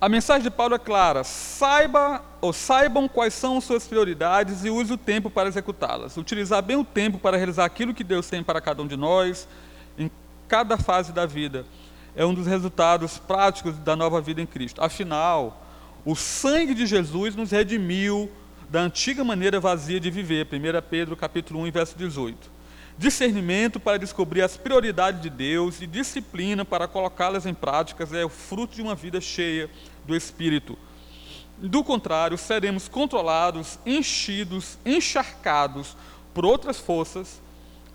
[0.00, 4.92] a mensagem de Paulo é clara: saiba ou saibam quais são suas prioridades e use
[4.92, 6.16] o tempo para executá-las.
[6.16, 9.48] Utilizar bem o tempo para realizar aquilo que Deus tem para cada um de nós,
[9.98, 10.10] em
[10.46, 11.66] cada fase da vida,
[12.14, 14.82] é um dos resultados práticos da nova vida em Cristo.
[14.82, 15.64] Afinal,
[16.04, 18.30] o sangue de Jesus nos redimiu
[18.70, 20.46] da antiga maneira vazia de viver.
[20.46, 22.57] 1 Pedro capítulo 1, verso 18
[22.98, 28.28] discernimento para descobrir as prioridades de Deus e disciplina para colocá-las em práticas é o
[28.28, 29.70] fruto de uma vida cheia
[30.04, 30.76] do Espírito.
[31.56, 35.96] Do contrário, seremos controlados, enchidos, encharcados
[36.34, 37.40] por outras forças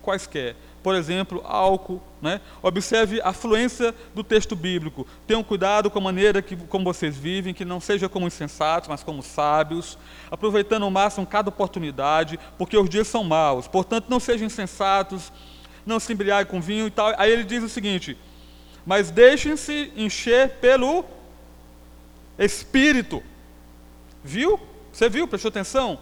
[0.02, 2.00] quaisquer, por exemplo, álcool.
[2.20, 2.42] Né?
[2.62, 5.06] Observe a fluência do texto bíblico.
[5.26, 9.02] Tenham cuidado com a maneira que, como vocês vivem, que não seja como insensatos, mas
[9.02, 9.98] como sábios,
[10.30, 13.66] aproveitando ao máximo cada oportunidade, porque os dias são maus.
[13.66, 15.32] Portanto, não sejam insensatos,
[15.86, 17.14] não se embriaguem com vinho e tal.
[17.16, 18.18] Aí ele diz o seguinte:
[18.84, 21.02] mas deixem-se encher pelo
[22.38, 23.22] Espírito.
[24.22, 24.60] Viu?
[24.92, 25.26] Você viu?
[25.26, 25.98] Prestou atenção?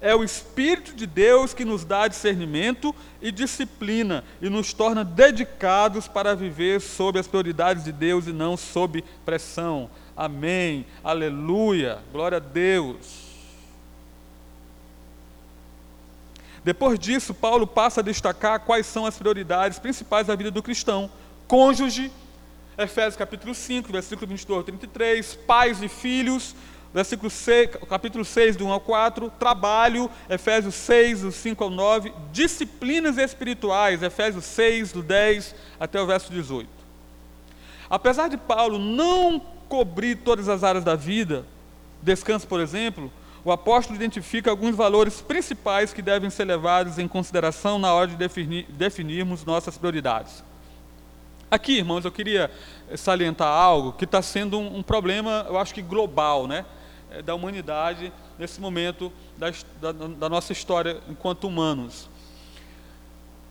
[0.00, 6.08] É o Espírito de Deus que nos dá discernimento e disciplina e nos torna dedicados
[6.08, 9.90] para viver sob as prioridades de Deus e não sob pressão.
[10.16, 10.86] Amém.
[11.04, 11.98] Aleluia.
[12.12, 13.30] Glória a Deus.
[16.64, 21.10] Depois disso, Paulo passa a destacar quais são as prioridades principais da vida do cristão:
[21.46, 22.10] cônjuge,
[22.76, 26.54] Efésios capítulo 5, versículo 22 ao 33, pais e filhos,
[26.92, 32.12] versículo 6, capítulo 6, do 1 ao 4, trabalho, Efésios 6, do 5 ao 9,
[32.32, 36.68] disciplinas espirituais, Efésios 6, do 10 até o verso 18.
[37.88, 41.46] Apesar de Paulo não cobrir todas as áreas da vida,
[42.02, 43.10] descanso, por exemplo,
[43.44, 48.16] o apóstolo identifica alguns valores principais que devem ser levados em consideração na hora de
[48.16, 50.44] definir, definirmos nossas prioridades.
[51.50, 52.50] Aqui, irmãos, eu queria
[52.96, 56.64] salientar algo que está sendo um, um problema, eu acho que global, né?
[57.10, 62.08] É, da humanidade nesse momento da, da, da nossa história enquanto humanos.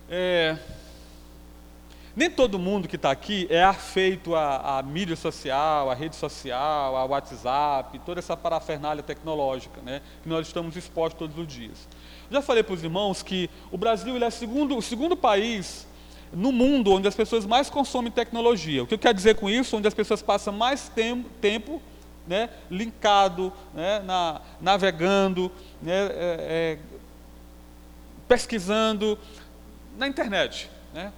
[0.10, 0.58] É,
[2.16, 6.96] nem todo mundo que está aqui é afeito à, à, mídia social, à rede social,
[6.96, 11.86] ao WhatsApp, toda essa parafernália tecnológica né, que nós estamos expostos todos os dias.
[12.32, 15.86] Já falei para os irmãos que o Brasil é segundo, o segundo país
[16.32, 18.84] no mundo onde as pessoas mais consomem tecnologia.
[18.84, 19.76] O que eu quero dizer com isso?
[19.76, 21.82] Onde as pessoas passam mais tempo, tempo
[22.30, 26.80] né, linkado, né, na, navegando, né, é, é,
[28.28, 29.18] pesquisando
[29.98, 30.70] na internet.
[30.94, 31.12] Né?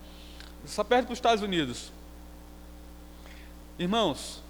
[0.65, 1.91] Só perde para os Estados Unidos.
[3.77, 4.41] Irmãos,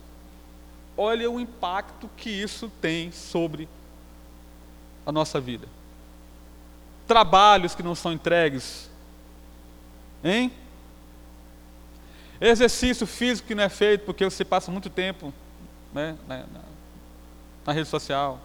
[0.95, 3.67] olha o impacto que isso tem sobre
[5.04, 5.67] a nossa vida.
[7.08, 8.88] Trabalhos que não são entregues,
[10.24, 10.54] hein?
[12.39, 15.34] Exercício físico que não é feito porque você passa muito tempo
[15.93, 16.45] né, na,
[17.65, 18.39] na, rede social.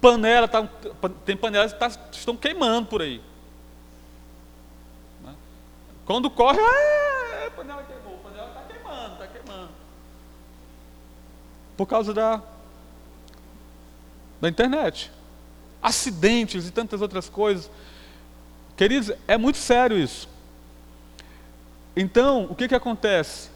[0.00, 0.68] Panela, tá,
[1.24, 3.22] tem panelas que tá, estão queimando por aí.
[5.22, 5.34] Né?
[6.04, 9.70] Quando corre, ah, a panela queimou, a panela está queimando, está queimando.
[11.76, 12.42] Por causa da,
[14.40, 15.10] da internet.
[15.80, 17.70] Acidentes e tantas outras coisas.
[18.76, 20.28] Queridos, é muito sério isso.
[21.94, 23.51] Então, o que, que acontece?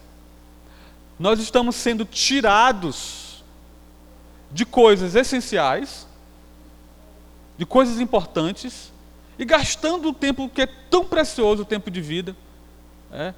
[1.19, 3.45] Nós estamos sendo tirados
[4.51, 6.07] de coisas essenciais,
[7.57, 8.93] de coisas importantes,
[9.39, 12.37] e gastando o tempo que é tão precioso, o tempo de vida,
[13.13, 13.35] é,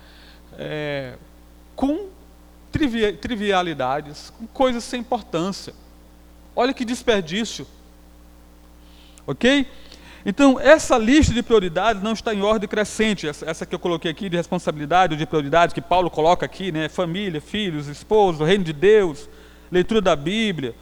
[0.58, 1.14] é,
[1.74, 2.08] com
[3.20, 5.74] trivialidades, com coisas sem importância.
[6.54, 7.66] Olha que desperdício.
[9.26, 9.66] Ok?
[10.28, 13.26] Então, essa lista de prioridades não está em ordem crescente.
[13.26, 16.86] Essa, que eu coloquei aqui de responsabilidade ou de prioridades, que Paulo coloca aqui, né?
[16.86, 19.26] Família, filhos, esposo, reino de Deus,
[19.72, 20.74] leitura da Bíblia.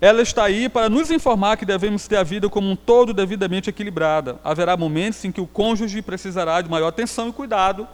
[0.00, 3.70] Ela está aí para nos informar que devemos ter a vida como um todo devidamente
[3.70, 4.38] equilibrada.
[4.44, 7.88] Haverá momentos em que o cônjuge precisará de maior atenção e cuidado,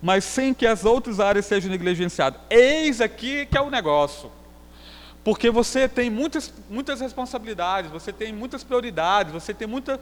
[0.00, 2.40] mas sem que as outras áreas sejam negligenciadas.
[2.48, 4.30] Eis aqui que é o negócio.
[5.28, 10.00] Porque você tem muitas, muitas responsabilidades, você tem muitas prioridades, você tem muita.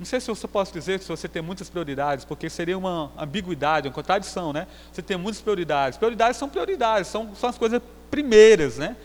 [0.00, 3.86] Não sei se você pode dizer se você tem muitas prioridades, porque seria uma ambiguidade,
[3.86, 4.66] uma contradição, né?
[4.92, 5.96] Você tem muitas prioridades.
[5.96, 8.96] Prioridades são prioridades, são, são as coisas primeiras, né?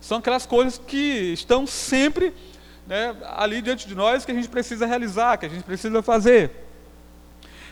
[0.00, 2.32] São aquelas coisas que estão sempre
[2.86, 6.52] né, ali diante de nós que a gente precisa realizar, que a gente precisa fazer.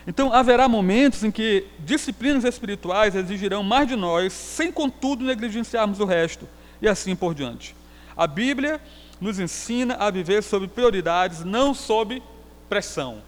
[0.05, 6.05] Então, haverá momentos em que disciplinas espirituais exigirão mais de nós, sem contudo negligenciarmos o
[6.05, 6.45] resto
[6.81, 7.75] e assim por diante.
[8.15, 8.81] A Bíblia
[9.19, 12.21] nos ensina a viver sob prioridades, não sob
[12.67, 13.21] pressão.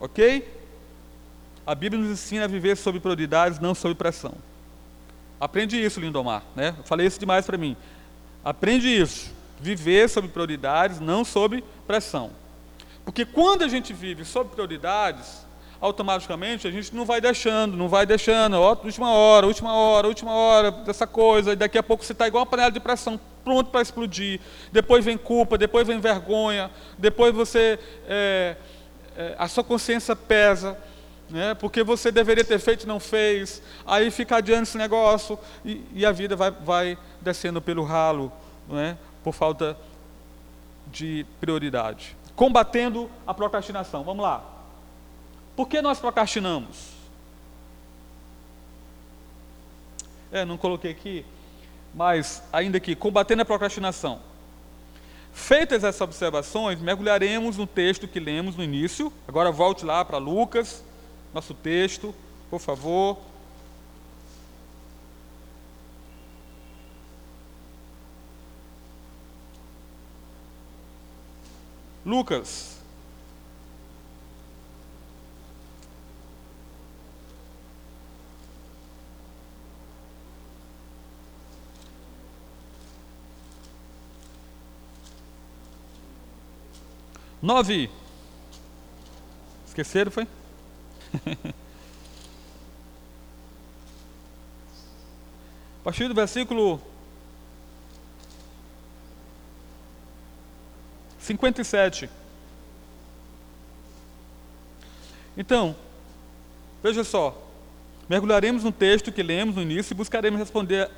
[0.00, 0.48] Ok?
[1.66, 4.34] A Bíblia nos ensina a viver sob prioridades, não sob pressão.
[5.38, 6.42] Aprende isso, Lindomar.
[6.56, 6.74] Né?
[6.76, 7.76] Eu falei isso demais para mim.
[8.44, 9.30] Aprende isso.
[9.60, 12.30] Viver sob prioridades, não sob pressão.
[13.04, 15.44] Porque quando a gente vive sob prioridades,
[15.80, 20.32] automaticamente a gente não vai deixando, não vai deixando, ó, última hora, última hora, última
[20.32, 23.70] hora, dessa coisa, e daqui a pouco você está igual uma panela de pressão, pronto
[23.70, 24.40] para explodir.
[24.70, 27.78] Depois vem culpa, depois vem vergonha, depois você.
[28.06, 28.56] É,
[29.16, 30.76] é, a sua consciência pesa.
[31.28, 35.80] Né, porque você deveria ter feito e não fez, aí fica adiante esse negócio e,
[35.94, 38.32] e a vida vai, vai descendo pelo ralo,
[38.68, 39.76] né, por falta
[40.88, 42.16] de prioridade.
[42.34, 44.02] Combatendo a procrastinação.
[44.02, 44.59] Vamos lá.
[45.56, 46.90] Por que nós procrastinamos?
[50.32, 51.26] É, não coloquei aqui,
[51.94, 54.20] mas ainda aqui, combatendo a procrastinação.
[55.32, 59.12] Feitas essas observações, mergulharemos no texto que lemos no início.
[59.26, 60.84] Agora volte lá para Lucas,
[61.32, 62.14] nosso texto,
[62.48, 63.18] por favor.
[72.04, 72.79] Lucas,
[87.42, 87.90] Nove.
[89.66, 90.26] Esqueceram, foi?
[95.80, 96.80] A partir do versículo
[101.20, 102.10] 57.
[105.36, 105.74] Então,
[106.82, 107.46] veja só.
[108.08, 110.90] Mergulharemos no texto que lemos no início e buscaremos responder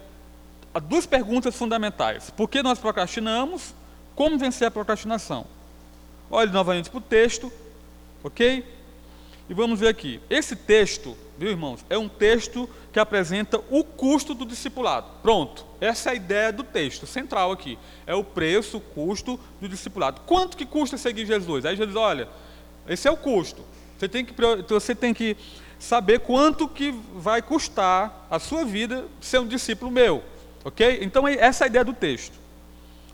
[0.75, 2.31] a duas perguntas fundamentais.
[2.31, 3.75] Por que nós procrastinamos?
[4.17, 5.47] Como vencer a procrastinação?
[6.35, 7.53] Olhe novamente para o texto,
[8.25, 8.65] ok?
[9.51, 10.19] E vamos ver aqui.
[10.31, 15.11] Esse texto, viu irmãos, é um texto que apresenta o custo do discipulado.
[15.23, 15.67] Pronto.
[15.79, 17.79] Essa é a ideia do texto central aqui.
[18.07, 20.23] É o preço, o custo do discipulado.
[20.23, 21.67] Quanto que custa seguir Jesus?
[21.67, 22.27] Aí Jesus, olha,
[22.89, 23.63] esse é o custo.
[23.99, 24.35] Você tem que,
[24.67, 25.37] você tem que
[25.79, 30.23] saber quanto que vai custar a sua vida ser um discípulo meu.
[30.65, 31.01] Ok?
[31.03, 32.41] Então essa é a ideia do texto.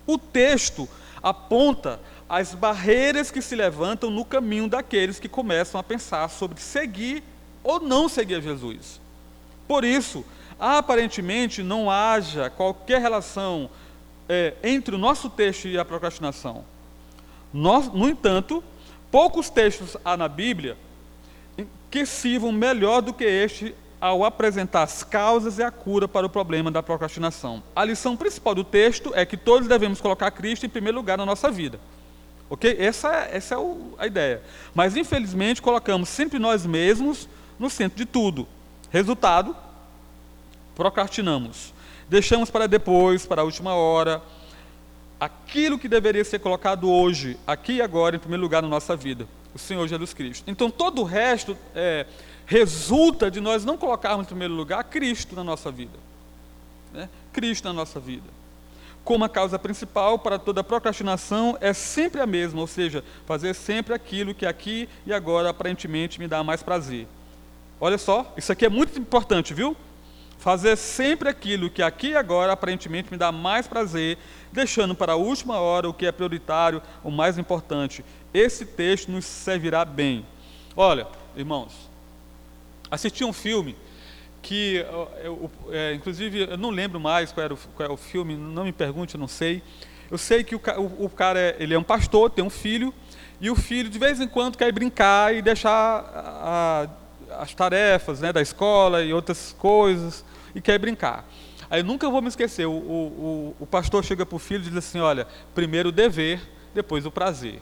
[0.07, 0.87] O texto
[1.21, 1.99] aponta
[2.29, 7.23] as barreiras que se levantam no caminho daqueles que começam a pensar sobre seguir
[7.63, 9.01] ou não seguir a Jesus.
[9.67, 10.23] Por isso,
[10.59, 13.69] aparentemente não haja qualquer relação
[14.27, 16.63] é, entre o nosso texto e a procrastinação.
[17.51, 18.63] Nós, no entanto,
[19.09, 20.77] poucos textos há na Bíblia
[21.89, 26.29] que sirvam melhor do que este ao apresentar as causas e a cura para o
[26.29, 27.61] problema da procrastinação.
[27.75, 31.25] A lição principal do texto é que todos devemos colocar Cristo em primeiro lugar na
[31.25, 31.79] nossa vida.
[32.49, 32.75] Ok?
[32.79, 34.41] Essa, é, essa é o, a ideia.
[34.73, 38.47] Mas, infelizmente, colocamos sempre nós mesmos no centro de tudo.
[38.89, 39.55] Resultado:
[40.75, 41.73] procrastinamos.
[42.09, 44.21] Deixamos para depois, para a última hora,
[45.19, 49.27] aquilo que deveria ser colocado hoje, aqui e agora, em primeiro lugar na nossa vida,
[49.53, 50.49] o Senhor Jesus Cristo.
[50.49, 52.07] Então, todo o resto é,
[52.47, 55.99] resulta de nós não colocarmos em primeiro lugar Cristo na nossa vida.
[56.91, 57.07] Né?
[57.31, 58.38] Cristo na nossa vida
[59.03, 63.93] como a causa principal para toda procrastinação é sempre a mesma, ou seja, fazer sempre
[63.93, 67.07] aquilo que aqui e agora aparentemente me dá mais prazer.
[67.81, 69.75] Olha só, isso aqui é muito importante, viu?
[70.37, 74.17] Fazer sempre aquilo que aqui e agora aparentemente me dá mais prazer,
[74.51, 78.05] deixando para a última hora o que é prioritário, o mais importante.
[78.33, 80.25] Esse texto nos servirá bem.
[80.75, 81.89] Olha, irmãos,
[82.91, 83.75] assisti um filme
[84.41, 84.85] que,
[85.23, 88.63] eu, é, inclusive, eu não lembro mais qual era o, qual era o filme, não
[88.63, 89.61] me pergunte, não sei.
[90.09, 92.93] eu sei que o, o, o cara é, ele é um pastor, tem um filho,
[93.41, 96.87] e o filho de vez em quando quer brincar e deixar a,
[97.39, 101.25] as tarefas né, da escola e outras coisas, e quer brincar.
[101.69, 104.69] Aí eu nunca vou me esquecer, o, o, o pastor chega para o filho e
[104.69, 106.41] diz assim, olha, primeiro o dever,
[106.73, 107.61] depois o prazer.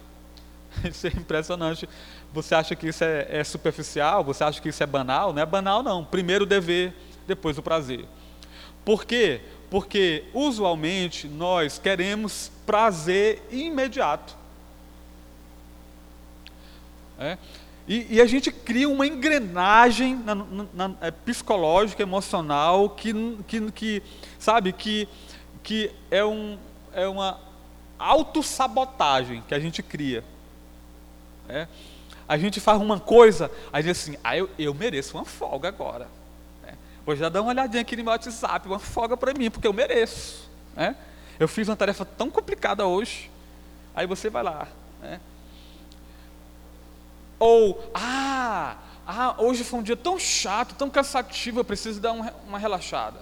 [0.89, 1.87] Isso é impressionante.
[2.33, 4.23] Você acha que isso é, é, superficial?
[4.23, 5.33] Você acha que isso é banal?
[5.33, 6.03] Não é banal, não.
[6.03, 6.93] Primeiro o dever,
[7.25, 8.05] depois o prazer.
[8.83, 9.41] Por quê?
[9.69, 14.35] Porque usualmente nós queremos prazer imediato.
[17.19, 17.37] É?
[17.87, 23.13] E, e, a gente cria uma engrenagem na, na, na, é, psicológica, emocional, que,
[23.47, 24.03] que, que,
[24.37, 25.07] sabe, que,
[25.63, 26.57] que é, um,
[26.93, 27.39] é uma
[27.97, 30.23] autossabotagem que a gente cria.
[31.49, 31.67] É?
[32.27, 36.07] A gente faz uma coisa, aí diz assim, ah, eu, eu mereço uma folga agora.
[36.65, 36.73] É?
[37.05, 39.73] Vou já dar uma olhadinha aqui no meu WhatsApp, uma folga para mim, porque eu
[39.73, 40.49] mereço.
[40.75, 40.93] É?
[41.39, 43.31] Eu fiz uma tarefa tão complicada hoje,
[43.95, 44.67] aí você vai lá.
[45.01, 45.21] Né?
[47.39, 48.75] Ou, ah,
[49.05, 53.19] ah, hoje foi um dia tão chato, tão cansativo, eu preciso dar um, uma relaxada.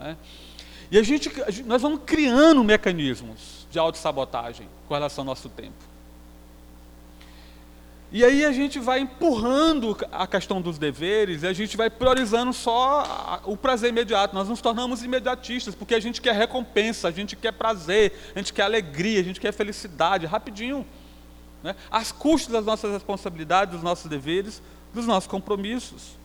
[0.00, 0.14] É?
[0.90, 1.30] E a gente,
[1.64, 5.87] nós vamos criando mecanismos de autossabotagem com relação ao nosso tempo.
[8.10, 12.54] E aí a gente vai empurrando a questão dos deveres, e a gente vai priorizando
[12.54, 14.34] só o prazer imediato.
[14.34, 18.52] Nós nos tornamos imediatistas, porque a gente quer recompensa, a gente quer prazer, a gente
[18.52, 20.86] quer alegria, a gente quer felicidade, rapidinho.
[21.62, 21.76] Né?
[21.90, 24.62] Às custas das nossas responsabilidades, dos nossos deveres,
[24.94, 26.16] dos nossos compromissos.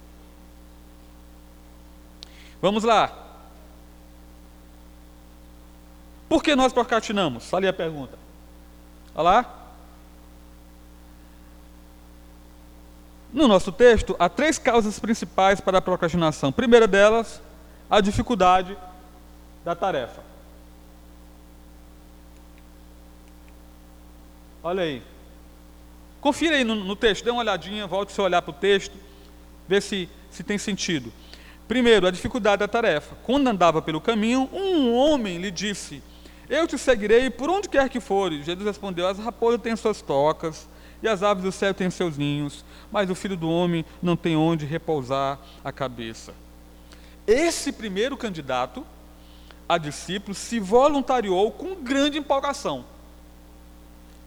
[2.62, 3.12] Vamos lá.
[6.30, 7.54] Por que nós procrastinamos?
[7.54, 8.18] Ali a pergunta.
[9.14, 9.63] Olha lá.
[13.34, 16.52] No nosso texto, há três causas principais para a procrastinação.
[16.52, 17.42] Primeira delas,
[17.90, 18.78] a dificuldade
[19.66, 20.22] da tarefa.
[24.62, 25.02] Olha aí.
[26.22, 28.96] Confira aí no, no texto, dê uma olhadinha, volte seu olhar para o texto,
[29.68, 31.12] vê se, se tem sentido.
[31.68, 33.16] Primeiro, a dificuldade da tarefa.
[33.24, 36.04] Quando andava pelo caminho, um homem lhe disse:
[36.48, 38.46] Eu te seguirei por onde quer que fores.
[38.46, 40.68] Jesus respondeu: As raposas têm suas tocas
[41.04, 44.38] e as aves do céu têm seus ninhos, mas o filho do homem não tem
[44.38, 46.34] onde repousar a cabeça.
[47.28, 48.86] Esse primeiro candidato
[49.68, 52.86] a discípulo se voluntariou com grande empolgação.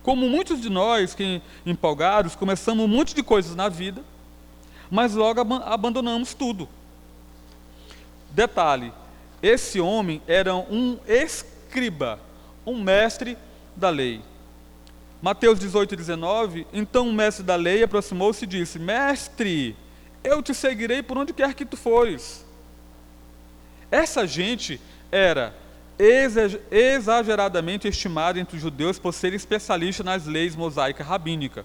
[0.03, 4.05] Como muitos de nós que empolgados começamos um monte de coisas na vida,
[4.91, 6.69] mas logo abandonamos tudo.
[8.31, 8.93] Detalhe:
[9.43, 12.21] esse homem era um escriba,
[12.67, 13.37] um mestre
[13.75, 14.23] da lei.
[15.21, 16.67] Mateus 18, 19.
[16.73, 19.77] Então o mestre da lei aproximou-se e disse: Mestre,
[20.23, 22.45] eu te seguirei por onde quer que tu fores.
[23.91, 25.55] Essa gente era
[25.99, 31.65] exageradamente estimada entre os judeus por ser especialista nas leis mosaica rabínica.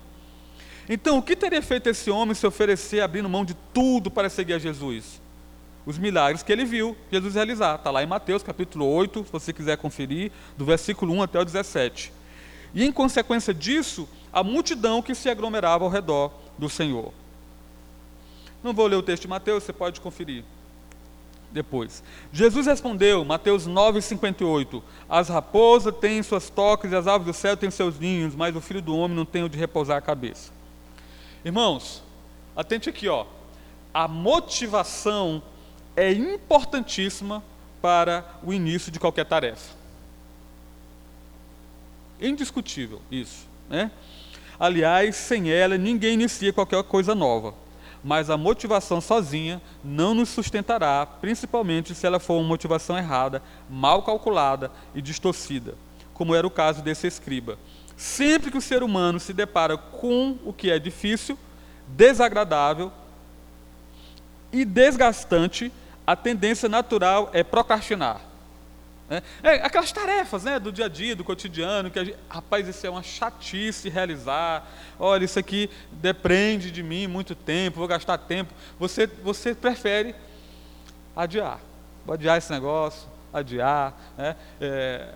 [0.87, 4.53] Então, o que teria feito esse homem se oferecer abrindo mão de tudo para seguir
[4.53, 5.21] a Jesus?
[5.85, 7.75] Os milagres que ele viu Jesus realizar.
[7.75, 11.45] Está lá em Mateus capítulo 8, se você quiser conferir, do versículo 1 até o
[11.45, 12.13] 17.
[12.73, 17.13] E em consequência disso, a multidão que se aglomerava ao redor do Senhor.
[18.63, 20.43] Não vou ler o texto de Mateus, você pode conferir
[21.51, 22.01] depois.
[22.31, 27.69] Jesus respondeu, Mateus 9,58: As raposas têm suas tocas e as aves do céu têm
[27.69, 30.51] seus ninhos, mas o filho do homem não tem onde repousar a cabeça.
[31.43, 32.03] Irmãos,
[32.55, 33.25] atente aqui, ó.
[33.93, 35.43] A motivação
[35.95, 37.43] é importantíssima
[37.81, 39.80] para o início de qualquer tarefa.
[42.21, 43.47] Indiscutível isso.
[43.69, 43.89] Né?
[44.59, 47.55] Aliás, sem ela, ninguém inicia qualquer coisa nova.
[48.03, 54.03] Mas a motivação sozinha não nos sustentará, principalmente se ela for uma motivação errada, mal
[54.03, 55.75] calculada e distorcida,
[56.13, 57.57] como era o caso desse escriba.
[57.97, 61.37] Sempre que o ser humano se depara com o que é difícil,
[61.87, 62.91] desagradável
[64.51, 65.71] e desgastante,
[66.05, 68.30] a tendência natural é procrastinar.
[69.11, 72.87] É, é, aquelas tarefas né, do dia a dia, do cotidiano, que gente, rapaz, isso
[72.87, 74.65] é uma chatice realizar.
[74.97, 78.53] Olha, isso aqui depende de mim muito tempo, vou gastar tempo.
[78.79, 80.15] Você, você prefere
[81.13, 81.59] adiar.
[82.05, 83.93] Vou adiar esse negócio, adiar.
[84.17, 84.33] Né?
[84.61, 85.09] É,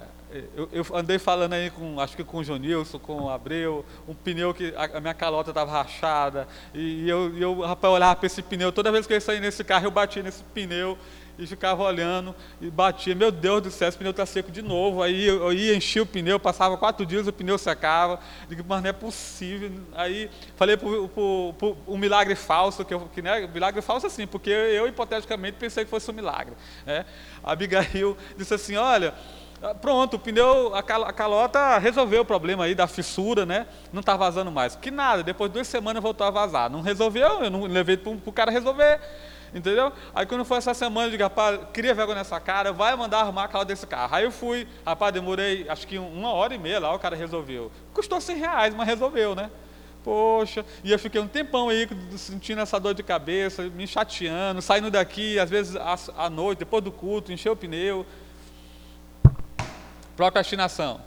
[0.54, 4.14] eu, eu, andei falando aí com, acho que com o Jonilson, com o Abreu, um
[4.14, 8.28] pneu que a, a minha calota estava rachada, e, e eu, eu, rapaz, olhava para
[8.28, 10.98] esse pneu, toda vez que eu sair nesse carro, eu batia nesse pneu,
[11.38, 13.16] e ficava olhando e batia.
[13.16, 15.02] Meu Deus do céu, esse pneu está seco de novo.
[15.02, 18.20] Aí eu, ia encher o pneu, passava quatro dias, o pneu secava.
[18.48, 19.72] Digo, mas não é possível.
[19.94, 20.88] Aí falei para
[21.88, 25.90] um milagre falso, que, eu, que né, milagre falso assim, porque eu hipoteticamente pensei que
[25.90, 26.54] fosse um milagre.
[26.86, 27.06] Né?
[27.44, 29.14] A Abigail disse assim: Olha,
[29.82, 33.68] pronto, o pneu, a calota resolveu o problema aí da fissura, né?
[33.92, 34.76] Não está vazando mais.
[34.76, 36.70] Que nada, depois de duas semanas voltou a vazar.
[36.70, 39.00] Não resolveu, eu não levei para o cara resolver.
[39.56, 39.93] Entendeu?
[40.14, 43.45] Aí quando foi essa semana, eu digo, rapaz, queria vergonha nessa cara, vai mandar arrumar
[43.45, 44.14] a calota desse carro.
[44.14, 47.72] Aí eu fui, rapaz, demorei acho que uma hora e meia lá, o cara resolveu.
[47.93, 49.49] Custou 100 reais, mas resolveu, né?
[50.03, 51.88] Poxa, e eu fiquei um tempão aí
[52.18, 55.78] sentindo essa dor de cabeça, me chateando, saindo daqui, às vezes
[56.18, 58.06] à noite, depois do culto, encher o pneu.
[60.18, 60.99] Procrastinação.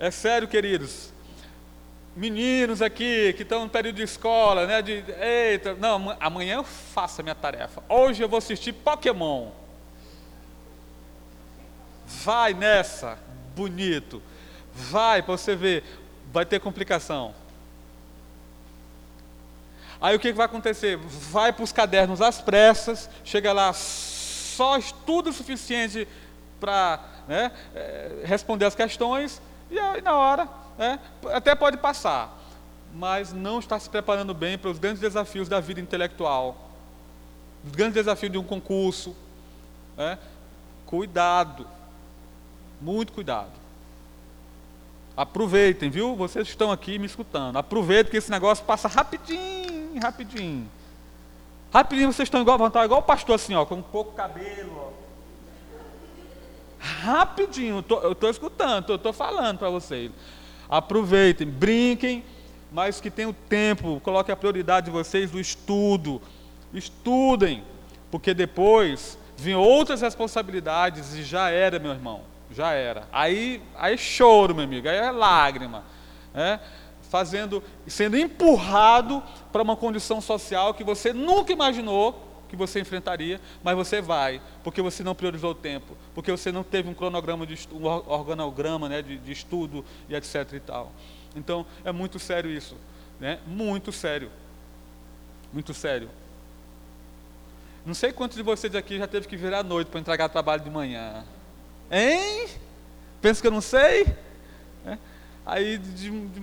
[0.00, 1.11] É sério, queridos.
[2.14, 4.82] Meninos aqui que estão no período de escola, né?
[4.82, 7.82] De, eita, não, amanhã eu faço a minha tarefa.
[7.88, 9.48] Hoje eu vou assistir Pokémon.
[12.06, 13.18] Vai nessa,
[13.56, 14.22] bonito.
[14.74, 15.84] Vai para você ver,
[16.30, 17.34] vai ter complicação.
[19.98, 20.96] Aí o que, que vai acontecer?
[20.98, 26.06] Vai para os cadernos às pressas, chega lá só estudo o suficiente
[26.60, 29.40] para né, é, responder as questões,
[29.70, 30.48] e aí na hora,
[30.78, 30.98] né,
[31.32, 32.38] até pode passar,
[32.94, 36.70] mas não está se preparando bem para os grandes desafios da vida intelectual,
[37.64, 39.16] os grandes desafios de um concurso.
[39.96, 40.18] Né,
[40.86, 41.66] cuidado,
[42.80, 43.62] muito cuidado.
[45.16, 46.16] Aproveitem, viu?
[46.16, 47.58] Vocês estão aqui me escutando.
[47.58, 50.70] Aproveitem que esse negócio passa rapidinho, rapidinho.
[51.72, 54.88] Rapidinho vocês estão igual, vão estar igual o pastor assim, ó, com um pouco cabelo,
[54.88, 55.02] ó.
[56.78, 60.10] Rapidinho, eu estou escutando, eu estou falando para vocês.
[60.72, 62.24] Aproveitem, brinquem,
[62.72, 66.22] mas que tenham tempo, coloquem a prioridade de vocês no estudo.
[66.72, 67.62] Estudem,
[68.10, 73.06] porque depois vêm outras responsabilidades e já era, meu irmão, já era.
[73.12, 75.84] Aí, aí é choro, meu amigo, aí é lágrima.
[76.34, 76.58] É?
[77.12, 83.74] fazendo, sendo empurrado para uma condição social que você nunca imaginou que você enfrentaria, mas
[83.74, 87.66] você vai, porque você não priorizou o tempo, porque você não teve um cronograma de
[87.72, 90.92] um organograma né, de, de estudo e etc e tal.
[91.34, 92.76] Então é muito sério isso,
[93.18, 93.38] né?
[93.46, 94.30] Muito sério,
[95.50, 96.10] muito sério.
[97.86, 100.62] Não sei quantos de vocês aqui já teve que virar à noite para entregar trabalho
[100.62, 101.24] de manhã,
[101.90, 102.48] hein?
[103.22, 104.14] Pensa que eu não sei?
[105.44, 106.40] Aí de, de,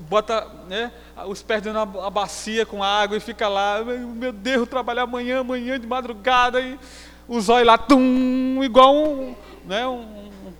[0.00, 0.92] bota né,
[1.26, 5.78] os pés dentro da bacia com água e fica lá, meu Deus, trabalhar amanhã, amanhã
[5.78, 6.78] de madrugada, e
[7.26, 9.34] os olhos lá, tum, igual um,
[9.64, 10.52] né, um, um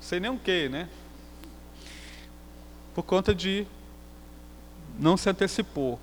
[0.00, 0.88] sei nem o que, né?
[2.94, 3.66] Por conta de
[4.96, 5.98] não se antecipou.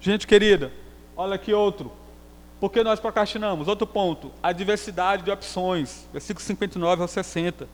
[0.00, 0.72] Gente querida,
[1.16, 1.90] olha aqui outro.
[2.60, 3.66] Por que nós procrastinamos?
[3.66, 6.06] Outro ponto, a diversidade de opções.
[6.12, 7.68] Versículo 59 ao 60.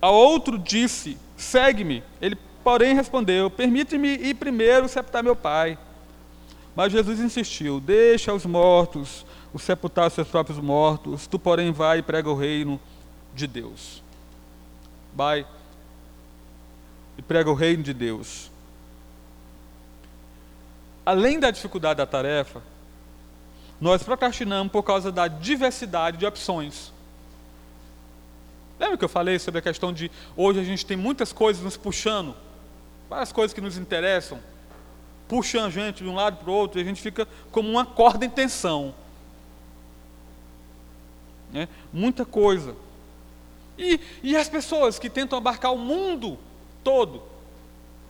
[0.00, 2.02] A outro disse: Segue-me.
[2.20, 5.78] Ele, porém, respondeu: Permite-me ir primeiro sepultar meu pai.
[6.74, 11.26] Mas Jesus insistiu: Deixa os mortos os sepultar seus próprios mortos.
[11.26, 12.80] Tu, porém, vai e prega o reino
[13.34, 14.02] de Deus.
[15.14, 15.46] Vai
[17.18, 18.50] e prega o reino de Deus.
[21.04, 22.62] Além da dificuldade da tarefa,
[23.80, 26.92] nós procrastinamos por causa da diversidade de opções.
[28.80, 31.76] Lembra que eu falei sobre a questão de hoje a gente tem muitas coisas nos
[31.76, 32.34] puxando,
[33.10, 34.40] várias coisas que nos interessam,
[35.28, 37.84] puxam a gente de um lado para o outro e a gente fica como uma
[37.84, 38.94] corda em tensão.
[41.52, 41.68] Né?
[41.92, 42.74] Muita coisa.
[43.76, 46.38] E, e as pessoas que tentam abarcar o mundo
[46.82, 47.22] todo,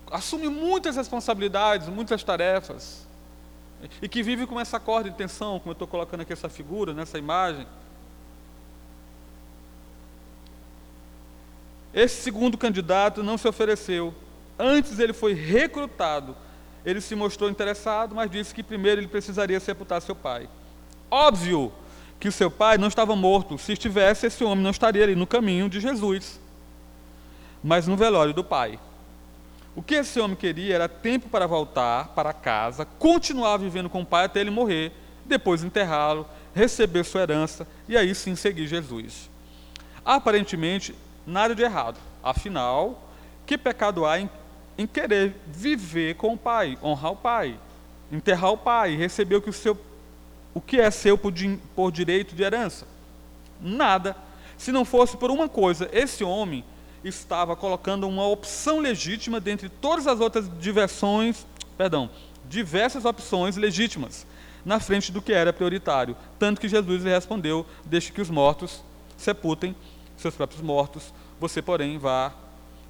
[0.09, 3.09] assumem muitas responsabilidades, muitas tarefas,
[4.01, 6.95] e que vivem com essa corda em tensão, como eu estou colocando aqui essa figura,
[6.95, 7.67] nessa imagem.
[11.93, 14.15] Esse segundo candidato não se ofereceu.
[14.59, 16.37] Antes ele foi recrutado.
[16.85, 20.49] Ele se mostrou interessado, mas disse que primeiro ele precisaria sepultar seu pai.
[21.11, 21.73] Óbvio
[22.19, 23.59] que seu pai não estava morto.
[23.59, 26.39] Se estivesse, esse homem não estaria ali no caminho de Jesus,
[27.63, 28.79] mas no velório do pai.
[29.75, 34.07] O que esse homem queria era tempo para voltar para casa, continuar vivendo com o
[34.07, 34.93] pai até ele morrer,
[35.25, 39.31] depois enterrá-lo, receber sua herança e aí sim seguir Jesus.
[40.05, 40.95] Aparentemente,
[41.27, 41.99] nada de errado.
[42.23, 43.03] Afinal,
[43.47, 44.31] que pecado há em,
[44.77, 47.59] em querer viver com o pai, honrar o pai,
[48.13, 49.79] enterrar o pai, receber o que, o seu,
[50.55, 51.33] o que é seu por,
[51.75, 52.87] por direito de herança?
[53.61, 54.17] Nada.
[54.57, 56.65] Se não fosse por uma coisa, esse homem
[57.03, 61.47] estava colocando uma opção legítima dentre todas as outras diversões,
[61.77, 62.11] perdão,
[62.49, 64.27] diversas opções legítimas
[64.65, 66.17] na frente do que era prioritário.
[66.39, 68.83] Tanto que Jesus lhe respondeu: Deixe que os mortos
[69.17, 69.75] sepultem
[70.21, 72.33] seus próprios mortos, você, porém, vá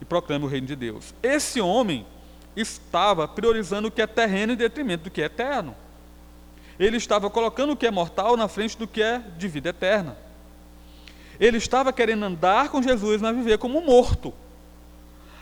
[0.00, 1.14] e proclame o reino de Deus.
[1.22, 2.06] Esse homem
[2.56, 5.74] estava priorizando o que é terreno em detrimento do que é eterno.
[6.78, 10.16] ele estava colocando o que é mortal na frente do que é de vida eterna.
[11.38, 14.32] Ele estava querendo andar com Jesus, mas viver como morto.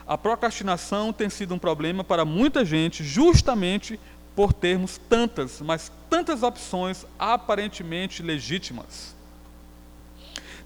[0.07, 4.01] A procrastinação tem sido um problema para muita gente, justamente
[4.35, 9.15] por termos tantas, mas tantas opções aparentemente legítimas.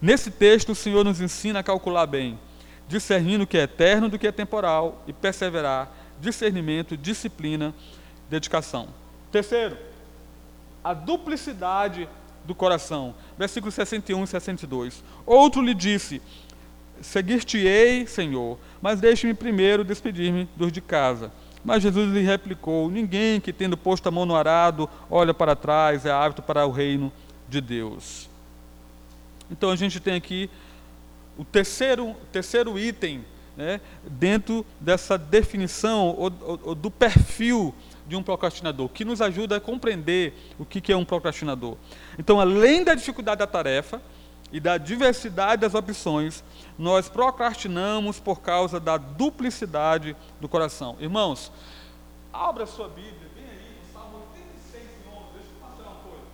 [0.03, 2.37] Nesse texto, o Senhor nos ensina a calcular bem,
[2.89, 7.73] discernindo o que é eterno do que é temporal e perseverar, discernimento, disciplina,
[8.29, 8.89] dedicação.
[9.31, 9.79] Terceiro,
[10.83, 12.09] a duplicidade
[12.45, 13.15] do coração.
[13.39, 15.05] Versículos 61 e 62.
[15.25, 16.21] Outro lhe disse:
[17.01, 21.31] Seguir-te-ei, Senhor, mas deixe-me primeiro despedir-me dos de casa.
[21.65, 26.05] Mas Jesus lhe replicou: Ninguém que, tendo posto a mão no arado, olha para trás,
[26.05, 27.13] é hábito para o reino
[27.49, 28.32] de Deus.
[29.53, 30.51] Então a gente tem aqui
[31.39, 33.25] o terceiro, terceiro item
[33.57, 37.75] né, dentro dessa definição ou, ou, ou do perfil
[38.07, 41.77] de um procrastinador, que nos ajuda a compreender o que é um procrastinador.
[42.19, 44.03] Então, além da dificuldade da tarefa
[44.51, 46.43] e da diversidade das opções,
[46.79, 50.97] nós procrastinamos por causa da duplicidade do coração.
[50.99, 51.53] Irmãos,
[52.33, 56.25] abra sua Bíblia, vem aí no Salmo 86 e 11, deixa eu mostrar uma coisa.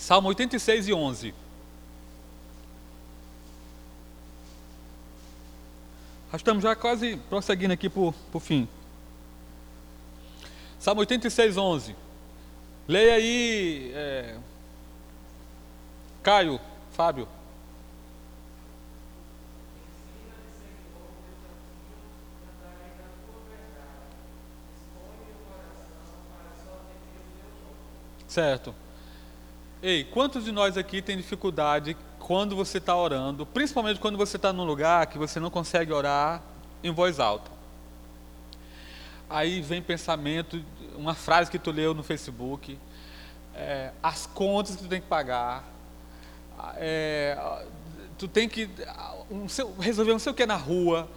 [0.00, 1.34] Salmo 86 e 11.
[6.32, 8.66] Nós estamos já quase prosseguindo aqui para o fim.
[10.78, 11.94] Salmo 86, 11.
[12.88, 14.38] Leia aí, é,
[16.22, 16.58] Caio,
[16.92, 17.28] Fábio.
[28.26, 28.79] Certo.
[29.82, 34.52] Ei, quantos de nós aqui tem dificuldade quando você está orando, principalmente quando você está
[34.52, 36.42] num lugar que você não consegue orar
[36.84, 37.50] em voz alta.
[39.28, 40.62] Aí vem pensamento,
[40.98, 42.78] uma frase que tu leu no Facebook,
[43.54, 45.64] é, as contas que tu tem que pagar,
[46.76, 47.38] é,
[48.18, 48.68] tu tem que
[49.30, 49.46] um,
[49.80, 51.08] resolver não sei o que na rua,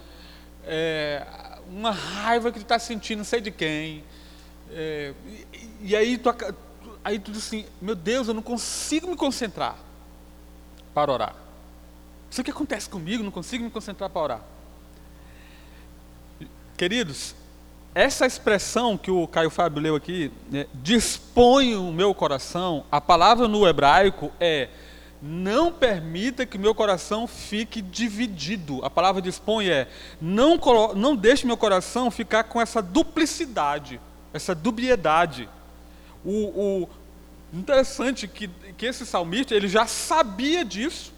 [0.64, 1.22] é,
[1.68, 4.02] uma raiva que tu está sentindo, não sei de quem,
[4.70, 5.12] é,
[5.52, 6.30] e, e, aí tu,
[7.04, 9.76] aí tu diz assim, meu Deus, eu não consigo me concentrar
[10.94, 11.34] para orar.
[12.30, 14.40] Isso que acontece comigo, não consigo me concentrar para orar.
[16.76, 17.34] Queridos,
[17.94, 23.46] essa expressão que o Caio Fábio leu aqui, né, dispõe o meu coração, a palavra
[23.46, 24.68] no hebraico é
[25.22, 28.84] não permita que meu coração fique dividido.
[28.84, 29.88] A palavra dispõe é
[30.20, 30.58] não,
[30.96, 34.00] não deixe meu coração ficar com essa duplicidade,
[34.32, 35.48] essa dubiedade.
[36.24, 36.88] O, o
[37.52, 41.12] interessante que que esse salmista ele já sabia disso.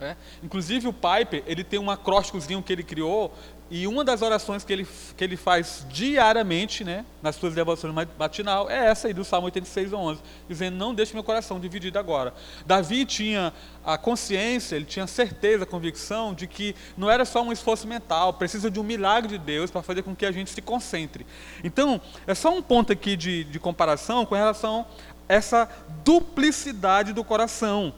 [0.00, 0.16] Né?
[0.42, 3.34] Inclusive o Piper ele tem um acrósticozinho que ele criou
[3.68, 4.86] e uma das orações que ele,
[5.16, 9.92] que ele faz diariamente, né, nas suas devoções matinal, é essa aí do Salmo 86,
[9.92, 12.32] 11, dizendo, não deixe meu coração dividido agora.
[12.64, 13.52] Davi tinha
[13.84, 18.34] a consciência, ele tinha certeza, a convicção de que não era só um esforço mental,
[18.34, 21.26] precisa de um milagre de Deus para fazer com que a gente se concentre.
[21.64, 24.86] Então, é só um ponto aqui de, de comparação com relação
[25.28, 25.68] essa
[26.04, 27.92] duplicidade do coração.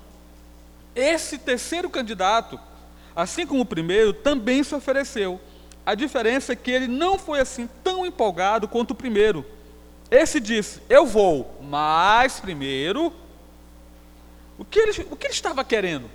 [0.95, 2.59] Esse terceiro candidato,
[3.14, 5.39] assim como o primeiro, também se ofereceu.
[5.89, 9.43] A diferença é que ele não foi assim tão empolgado quanto o primeiro.
[10.11, 13.11] Esse disse: Eu vou, mas primeiro.
[14.59, 16.11] O que ele, o que ele estava querendo?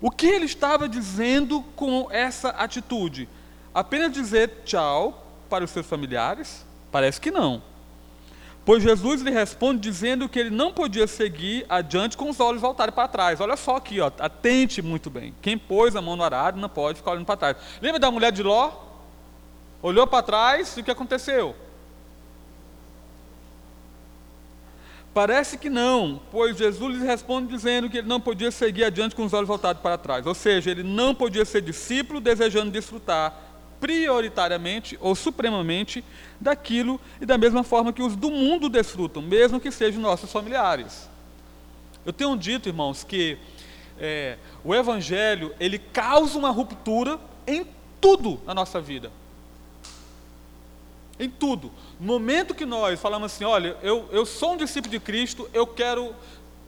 [0.00, 3.28] O que ele estava dizendo com essa atitude?
[3.74, 6.64] Apenas dizer tchau para os seus familiares?
[6.92, 7.60] Parece que não.
[8.68, 12.94] Pois Jesus lhe responde dizendo que ele não podia seguir adiante com os olhos voltados
[12.94, 13.40] para trás.
[13.40, 15.34] Olha só aqui, ó, atente muito bem.
[15.40, 17.56] Quem pôs a mão no arado não pode ficar olhando para trás.
[17.80, 18.72] Lembra da mulher de Ló?
[19.80, 21.56] Olhou para trás e o que aconteceu?
[25.14, 29.24] Parece que não, pois Jesus lhe responde dizendo que ele não podia seguir adiante com
[29.24, 30.26] os olhos voltados para trás.
[30.26, 33.47] Ou seja, ele não podia ser discípulo desejando desfrutar
[33.80, 36.04] prioritariamente ou supremamente
[36.40, 41.08] daquilo e da mesma forma que os do mundo desfrutam, mesmo que sejam nossos familiares.
[42.04, 43.38] Eu tenho dito, irmãos, que
[43.98, 47.66] é, o Evangelho ele causa uma ruptura em
[48.00, 49.10] tudo na nossa vida.
[51.18, 51.72] Em tudo.
[51.98, 55.66] No momento que nós falamos assim, olha, eu, eu sou um discípulo de Cristo, eu
[55.66, 56.14] quero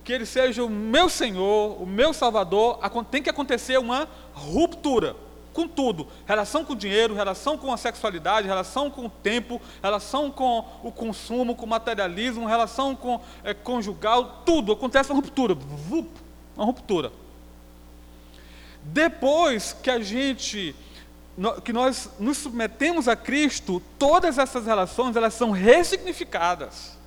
[0.02, 2.80] que Ele seja o meu Senhor, o meu Salvador,
[3.10, 5.14] tem que acontecer uma ruptura
[5.60, 10.30] com tudo: relação com o dinheiro, relação com a sexualidade, relação com o tempo, relação
[10.30, 14.72] com o consumo, com o materialismo, relação com é, conjugal, tudo.
[14.72, 15.56] Acontece uma ruptura.
[16.56, 17.12] Uma ruptura.
[18.82, 20.74] Depois que a gente
[21.64, 26.98] que nós nos submetemos a Cristo, todas essas relações elas são ressignificadas.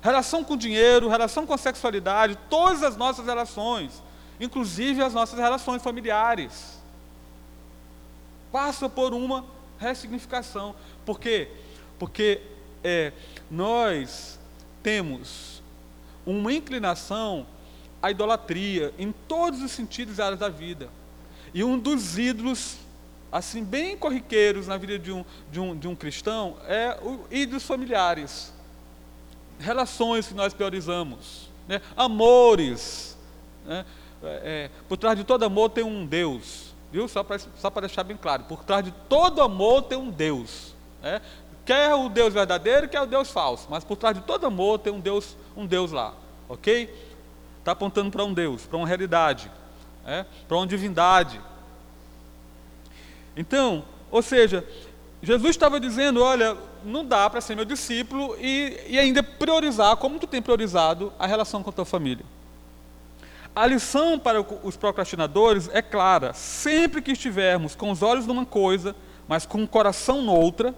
[0.00, 4.02] Relação com dinheiro, relação com a sexualidade, todas as nossas relações,
[4.40, 6.82] inclusive as nossas relações familiares,
[8.54, 9.44] passam por uma
[9.80, 10.76] ressignificação.
[11.04, 11.48] Por quê?
[11.98, 12.40] Porque
[12.84, 13.12] é,
[13.50, 14.38] nós
[14.80, 15.60] temos
[16.24, 17.48] uma inclinação
[18.00, 20.88] à idolatria em todos os sentidos e áreas da vida.
[21.52, 22.76] E um dos ídolos,
[23.32, 27.64] assim, bem corriqueiros na vida de um, de um, de um cristão é o ídolos
[27.64, 28.54] familiares.
[29.58, 31.80] Relações que nós priorizamos, né?
[31.96, 33.18] amores.
[33.66, 33.84] Né?
[34.22, 37.08] É, é, por trás de todo amor tem um Deus, viu?
[37.08, 40.72] Só para só deixar bem claro, por trás de todo amor tem um Deus.
[41.02, 41.20] Né?
[41.66, 44.92] Quer o Deus verdadeiro, quer o Deus falso, mas por trás de todo amor tem
[44.92, 46.14] um Deus, um Deus lá,
[46.48, 46.88] ok?
[47.58, 49.50] Está apontando para um Deus, para uma realidade,
[50.06, 50.24] é?
[50.46, 51.40] para uma divindade.
[53.36, 54.64] Então, ou seja,
[55.20, 60.20] Jesus estava dizendo, olha, não dá para ser meu discípulo e, e ainda priorizar, como
[60.20, 62.24] tu tem priorizado, a relação com a tua família.
[63.54, 68.96] A lição para os procrastinadores é clara: sempre que estivermos com os olhos numa coisa,
[69.28, 70.74] mas com o coração noutra,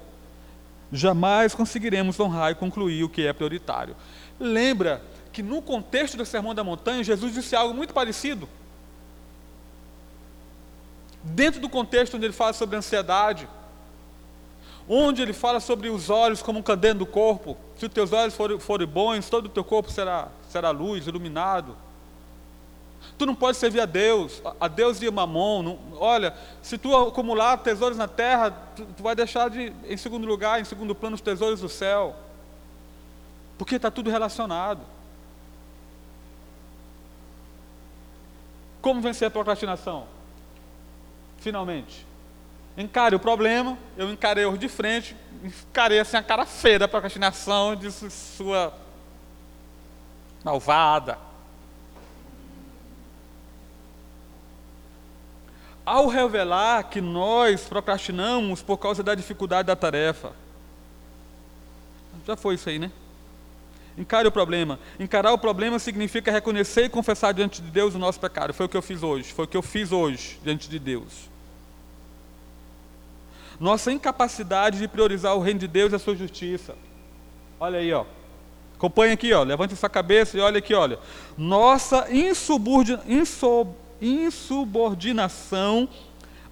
[0.93, 3.97] jamais conseguiremos honrar e concluir o que é prioritário.
[4.39, 5.03] Lembra
[5.33, 8.49] que no contexto do Sermão da Montanha, Jesus disse algo muito parecido?
[11.23, 13.49] Dentro do contexto onde ele fala sobre ansiedade,
[14.89, 18.35] onde ele fala sobre os olhos como um candeeiro do corpo, se os teus olhos
[18.35, 21.77] forem, forem bons, todo o teu corpo será, será luz, iluminado.
[23.19, 25.63] Tu não pode servir a Deus, a Deus e mamon.
[25.63, 30.27] Não, olha, se tu acumular tesouros na terra, tu, tu, vai deixar de, em segundo
[30.27, 32.15] lugar, em segundo plano, os tesouros do céu.
[33.57, 34.83] Porque está tudo relacionado.
[38.83, 40.07] Como vencer a procrastinação?
[41.39, 42.07] Finalmente.
[42.77, 47.75] Encare o problema, eu encarei hoje de frente, encarei assim a cara feia da procrastinação,
[47.75, 48.75] disse sua
[50.45, 51.26] malvada.
[55.87, 60.33] Ao revelar que nós procrastinamos por causa da dificuldade da tarefa.
[62.27, 62.91] Já foi isso aí, né?
[63.97, 64.81] Encare o problema.
[64.99, 68.53] Encarar o problema significa reconhecer e confessar diante de Deus o nosso pecado.
[68.53, 69.33] Foi o que eu fiz hoje.
[69.33, 71.31] Foi o que eu fiz hoje diante de Deus.
[73.59, 76.75] Nossa incapacidade de priorizar o reino de Deus e a sua justiça.
[77.59, 78.05] Olha aí, ó.
[78.75, 79.43] Acompanhe aqui, ó.
[79.45, 80.99] Levante sua cabeça e olha aqui, olha.
[81.39, 85.89] Nossa insubordinação insubordinação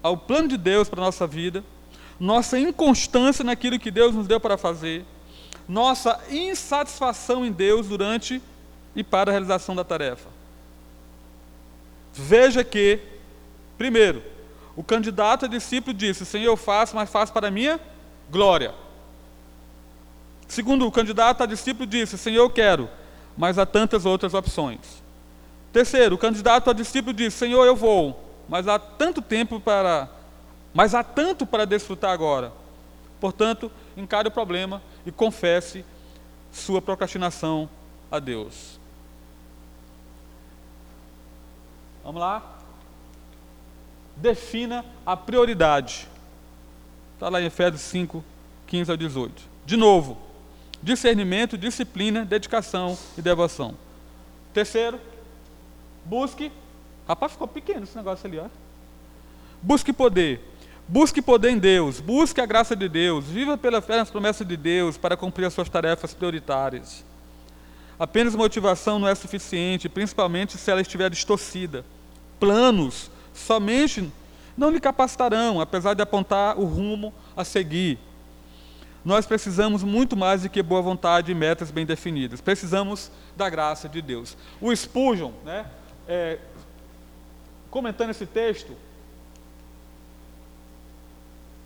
[0.03, 1.65] ao plano de Deus para a nossa vida,
[2.19, 5.05] nossa inconstância naquilo que Deus nos deu para fazer,
[5.69, 8.41] nossa insatisfação em Deus durante
[8.95, 10.29] e para a realização da tarefa.
[12.13, 13.01] Veja que,
[13.77, 14.23] primeiro,
[14.77, 17.81] o candidato a discípulo disse: Senhor, eu faço, mas faço para a minha
[18.31, 18.75] glória.
[20.47, 22.89] Segundo, o candidato a discípulo disse: Senhor, eu quero,
[23.37, 25.04] mas há tantas outras opções.
[25.75, 30.09] Terceiro, o candidato a discípulo diz: Senhor, eu vou, mas há tanto tempo para.
[30.73, 32.53] Mas há tanto para desfrutar agora.
[33.19, 35.85] Portanto, encare o problema e confesse
[36.53, 37.69] sua procrastinação
[38.09, 38.79] a Deus.
[42.05, 42.61] Vamos lá?
[44.17, 46.07] Defina a prioridade.
[47.15, 48.25] Está lá em Efésios 5,
[48.69, 49.43] 15 ao 18.
[49.67, 50.19] De novo,
[50.81, 53.75] discernimento, disciplina, dedicação e devoção.
[54.53, 55.01] Terceiro,
[56.05, 56.53] Busque.
[57.07, 58.47] Rapaz, ficou pequeno esse negócio ali, ó.
[59.63, 60.41] Busque poder.
[60.87, 62.01] Busque poder em Deus.
[62.01, 63.25] Busque a graça de Deus.
[63.25, 67.05] Viva pela fé nas promessas de Deus para cumprir as suas tarefas prioritárias.
[67.99, 71.85] Apenas motivação não é suficiente, principalmente se ela estiver distorcida.
[72.41, 74.13] Planos somente
[74.57, 77.99] não lhe capacitarão, apesar de apontar o rumo a seguir.
[79.05, 82.41] Nós precisamos muito mais do que boa vontade e metas bem definidas.
[82.41, 84.37] Precisamos da graça de Deus.
[84.61, 85.67] O Spurgeon, né,
[86.09, 86.39] é,
[87.71, 88.77] comentando esse texto.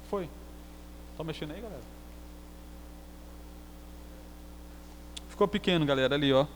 [0.08, 0.28] Foi?
[1.10, 1.82] Estão mexendo aí, galera?
[5.28, 6.46] Ficou pequeno, galera, ali, ó.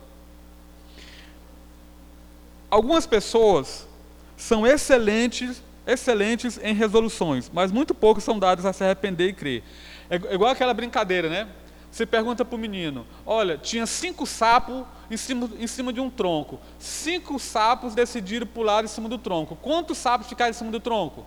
[2.70, 3.87] Algumas pessoas
[4.37, 9.62] são excelentes, excelentes em resoluções, mas muito poucos são dados a se arrepender e crer.
[10.09, 11.49] É igual aquela brincadeira, né?
[11.93, 16.09] Você pergunta para o menino: olha, tinha cinco sapos em cima, em cima de um
[16.09, 16.59] tronco.
[16.78, 19.55] Cinco sapos decidiram pular em cima do tronco.
[19.57, 21.26] Quantos sapos ficaram em cima do tronco?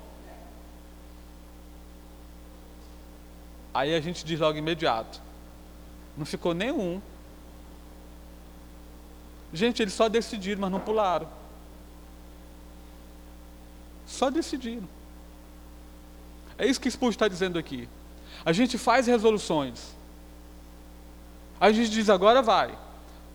[3.72, 5.22] Aí a gente diz logo imediato:
[6.18, 7.00] não ficou nenhum.
[9.54, 11.30] Gente, eles só decidiram, mas não pularam.
[14.08, 14.90] Só decidiram.
[16.58, 17.88] É isso que Spurgeon está dizendo aqui.
[18.44, 19.96] A gente faz resoluções.
[21.66, 22.78] A gente diz agora vai.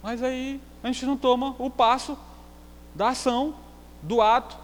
[0.01, 2.17] Mas aí a gente não toma o passo
[2.95, 3.57] da ação,
[4.01, 4.57] do ato,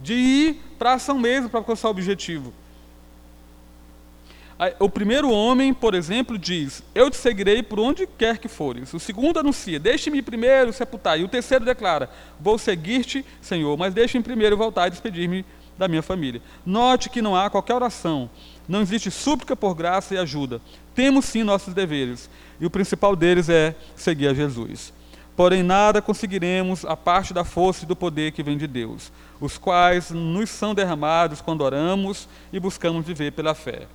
[0.00, 2.54] de ir para a ação mesmo para alcançar o objetivo.
[4.78, 8.94] O primeiro homem, por exemplo, diz: Eu te seguirei por onde quer que fores.
[8.94, 11.20] O segundo anuncia: Deixe-me primeiro sepultar.
[11.20, 12.08] E o terceiro declara:
[12.40, 15.44] Vou seguir-te, Senhor, mas deixe-me primeiro voltar e despedir-me
[15.78, 16.40] da minha família.
[16.64, 18.30] Note que não há qualquer oração,
[18.68, 20.60] não existe súplica por graça e ajuda.
[20.94, 24.92] Temos sim nossos deveres, e o principal deles é seguir a Jesus.
[25.36, 29.58] Porém, nada conseguiremos a parte da força e do poder que vem de Deus, os
[29.58, 33.88] quais nos são derramados quando oramos e buscamos viver pela fé.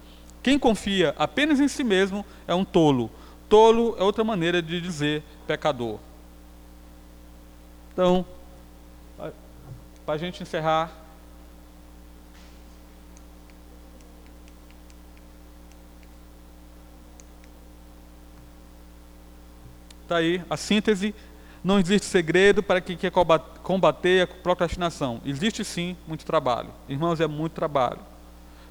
[0.44, 3.10] Quem confia apenas em si mesmo é um tolo.
[3.48, 5.98] Tolo é outra maneira de dizer pecador.
[7.94, 8.26] Então,
[10.06, 10.92] para a gente encerrar.
[20.10, 21.16] Está aí a síntese.
[21.64, 23.12] Não existe segredo para quem quer
[23.62, 25.22] combater a procrastinação.
[25.26, 26.70] Existe sim muito trabalho.
[26.88, 28.00] Irmãos, é muito trabalho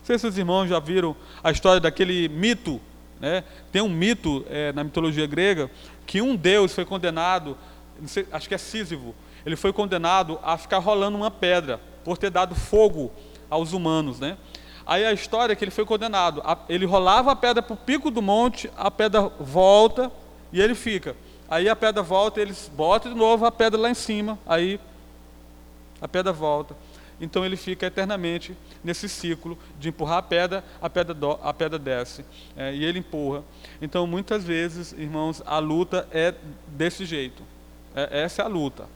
[0.09, 1.14] sei se os irmãos já viram
[1.45, 2.80] a história daquele mito.
[3.20, 3.45] Né?
[3.70, 5.70] Tem um mito é, na mitologia grega
[6.07, 7.59] que um deus foi condenado,
[8.07, 9.14] sei, acho que é Sísifo,
[9.45, 13.12] ele foi condenado a ficar rolando uma pedra por ter dado fogo
[13.51, 14.18] aos humanos.
[14.18, 14.39] Né?
[14.86, 16.43] Aí a história é que ele foi condenado.
[16.70, 20.11] Ele rolava a pedra para o pico do monte, a pedra volta
[20.51, 21.14] e ele fica.
[21.49, 24.78] Aí a pedra volta, eles botam de novo a pedra lá em cima, aí
[26.01, 26.76] a pedra volta.
[27.20, 31.78] Então ele fica eternamente nesse ciclo de empurrar a pedra, a pedra, do, a pedra
[31.78, 32.24] desce.
[32.57, 33.42] É, e ele empurra.
[33.82, 36.34] Então muitas vezes, irmãos, a luta é
[36.68, 37.42] desse jeito.
[37.94, 38.86] É, essa é a luta.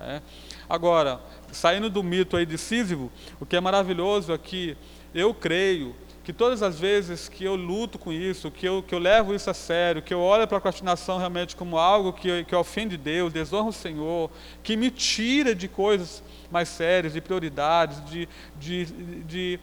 [0.00, 0.22] É.
[0.68, 1.20] Agora,
[1.52, 4.76] saindo do mito aí de Sísifo, o que é maravilhoso é que
[5.14, 5.94] eu creio
[6.28, 9.48] que todas as vezes que eu luto com isso, que eu, que eu levo isso
[9.48, 13.70] a sério, que eu olho a procrastinação realmente como algo que, que ofende Deus, desonra
[13.70, 14.30] o Senhor,
[14.62, 18.28] que me tira de coisas mais sérias, de prioridades, de,
[18.60, 18.84] de,
[19.24, 19.60] de,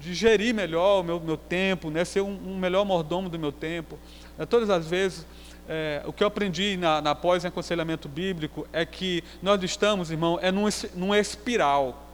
[0.00, 2.06] de gerir melhor o meu, meu tempo, né?
[2.06, 3.98] ser um, um melhor mordomo do meu tempo.
[4.38, 5.26] É, todas as vezes,
[5.68, 10.50] é, o que eu aprendi na, na pós-aconselhamento bíblico é que nós estamos, irmão, é
[10.50, 12.07] num, num espiral.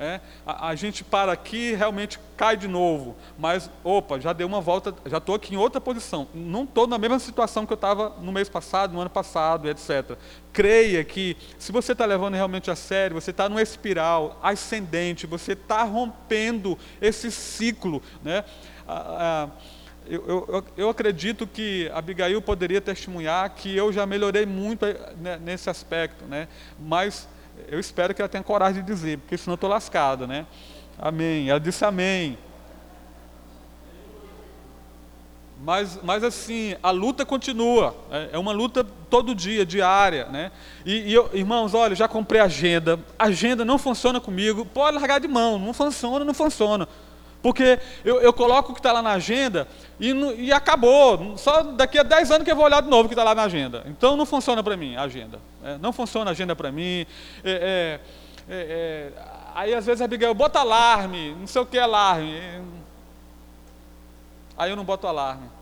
[0.00, 4.60] É, a, a, gente para aqui realmente cai de novo, mas opa, já deu uma
[4.60, 6.28] volta, já estou aqui em outra posição.
[6.32, 10.16] Não estou na mesma situação que eu estava no mês passado, no ano passado, etc.
[10.52, 15.54] Creia que se você está levando realmente a sério, você está numa espiral ascendente, você
[15.54, 18.00] está rompendo esse ciclo.
[18.22, 18.44] Né?
[20.06, 24.86] eu, eu, eu, acredito que Abigail poderia testemunhar que eu já melhorei muito
[25.20, 26.46] né, nesse aspecto, né?
[26.78, 27.28] mas
[27.68, 30.46] eu espero que ela tenha coragem de dizer, porque senão eu estou lascado, né?
[30.98, 31.48] Amém.
[31.48, 32.38] Ela disse amém.
[35.60, 37.94] Mas, mas assim, a luta continua.
[38.10, 40.52] É, é uma luta todo dia, diária, né?
[40.84, 42.98] E, e eu, irmãos, olha, já comprei agenda.
[43.18, 44.64] Agenda não funciona comigo.
[44.64, 45.58] Pode largar de mão.
[45.58, 46.88] Não funciona, não funciona.
[47.42, 49.68] Porque eu, eu coloco o que está lá na agenda
[50.00, 51.36] e, e, acabou.
[51.36, 53.34] Só daqui a 10 anos que eu vou olhar de novo o que está lá
[53.34, 53.84] na agenda.
[53.86, 55.38] Então não funciona para mim a agenda.
[55.64, 57.06] É, não funciona a agenda para mim.
[57.44, 58.00] É, é,
[58.48, 59.12] é, é,
[59.54, 62.40] aí às vezes a Abigail bota alarme, não sei o que é alarme.
[64.56, 65.57] Aí eu não boto alarme.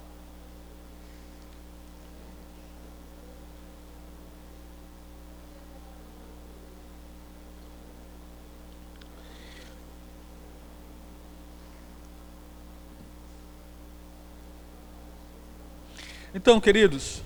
[16.36, 17.22] Então, queridos,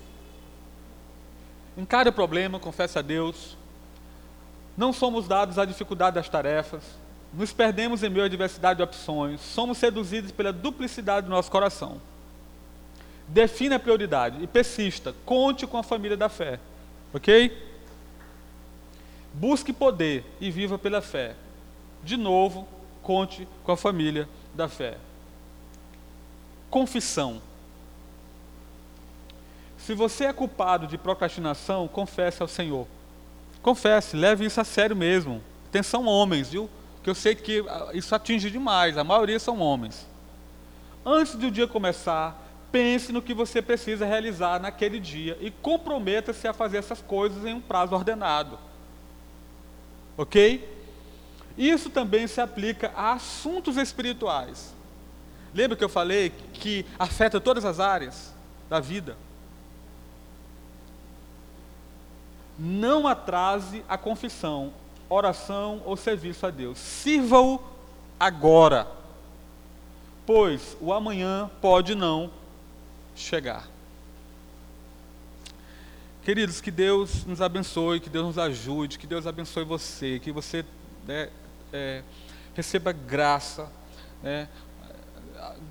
[1.77, 3.57] encare o problema, confesse a Deus.
[4.77, 6.85] Não somos dados à dificuldade das tarefas,
[7.35, 12.01] nos perdemos em meio à diversidade de opções, somos seduzidos pela duplicidade do nosso coração.
[13.27, 16.61] Defina a prioridade e persista, conte com a família da fé,
[17.13, 17.69] ok?
[19.35, 21.35] Busque poder e viva pela fé.
[22.05, 22.67] De novo,
[23.03, 24.99] conte com a família da fé.
[26.71, 27.50] Confissão.
[29.87, 32.87] Se você é culpado de procrastinação, confesse ao Senhor.
[33.63, 35.43] Confesse, leve isso a sério mesmo.
[35.69, 36.69] Atenção, homens, viu?
[37.03, 40.07] Que eu sei que ah, isso atinge demais, a maioria são homens.
[41.05, 42.39] Antes do dia começar,
[42.71, 47.55] pense no que você precisa realizar naquele dia e comprometa-se a fazer essas coisas em
[47.55, 48.59] um prazo ordenado.
[50.17, 50.69] Ok?
[51.57, 54.75] Isso também se aplica a assuntos espirituais.
[55.55, 58.35] Lembra que eu falei que afeta todas as áreas
[58.69, 59.17] da vida?
[62.61, 64.73] Não atrase a confissão.
[65.09, 66.79] oração ou serviço a Deus.
[66.79, 67.61] Sirva-o
[68.19, 68.87] agora,
[70.25, 72.31] pois o amanhã pode não
[73.17, 73.67] chegar.
[76.23, 80.65] Queridos, que Deus nos abençoe, que Deus nos ajude, que Deus abençoe você, que você
[81.05, 81.29] né,
[81.73, 82.05] é,
[82.55, 83.69] receba graça,
[84.23, 84.49] né,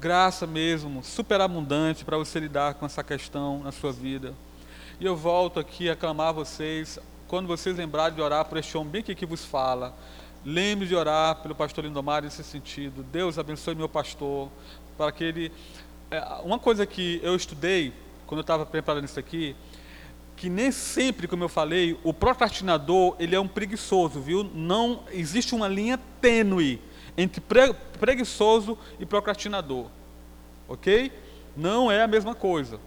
[0.01, 4.33] graça mesmo, superabundante para você lidar com essa questão na sua vida.
[4.99, 8.77] E eu volto aqui a clamar a vocês, quando vocês lembrarem de orar por este
[8.77, 9.95] homem que vos fala,
[10.43, 13.01] lembre de orar pelo pastor Lindomar nesse sentido.
[13.01, 14.49] Deus abençoe meu pastor,
[14.97, 15.51] para que ele.
[16.11, 17.93] É, uma coisa que eu estudei,
[18.27, 19.55] quando eu estava preparando isso aqui,
[20.35, 24.43] que nem sempre, como eu falei, o procrastinador ele é um preguiçoso, viu?
[24.53, 26.81] Não existe uma linha tênue
[27.17, 29.85] entre pre, preguiçoso e procrastinador,
[30.67, 31.09] ok?
[31.55, 32.81] Não é a mesma coisa,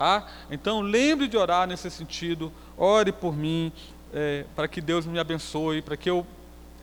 [0.00, 0.26] tá?
[0.50, 3.70] Então lembre de orar nesse sentido, ore por mim,
[4.14, 6.26] é, para que Deus me abençoe, para que eu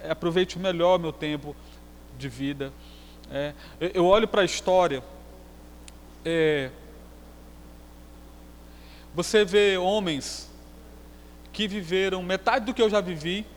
[0.08, 1.56] aproveite melhor meu tempo
[2.16, 2.72] de vida.
[3.32, 3.56] É,
[3.92, 5.04] eu olho para a história.
[6.24, 6.70] É,
[9.16, 10.48] você vê homens
[11.52, 13.48] que viveram metade do que eu já vivi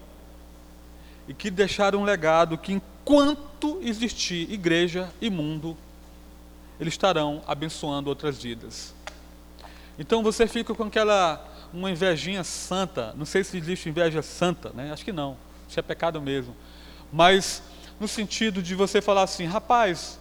[1.28, 5.76] e que deixaram um legado que enquanto existir igreja e mundo,
[6.80, 8.98] eles estarão abençoando outras vidas.
[10.00, 14.90] Então você fica com aquela uma invejinha santa, não sei se existe inveja santa, né?
[14.92, 15.36] Acho que não.
[15.68, 16.56] Isso é pecado mesmo.
[17.12, 17.62] Mas
[18.00, 20.18] no sentido de você falar assim, rapaz,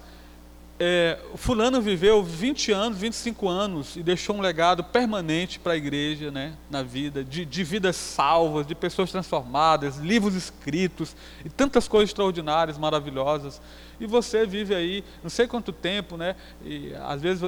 [0.79, 6.31] é, fulano viveu 20 anos, 25 anos e deixou um legado permanente para a igreja,
[6.31, 12.11] né, na vida, de, de, vidas salvas, de pessoas transformadas, livros escritos e tantas coisas
[12.11, 13.61] extraordinárias, maravilhosas.
[13.99, 17.43] E você vive aí, não sei quanto tempo, né, e às vezes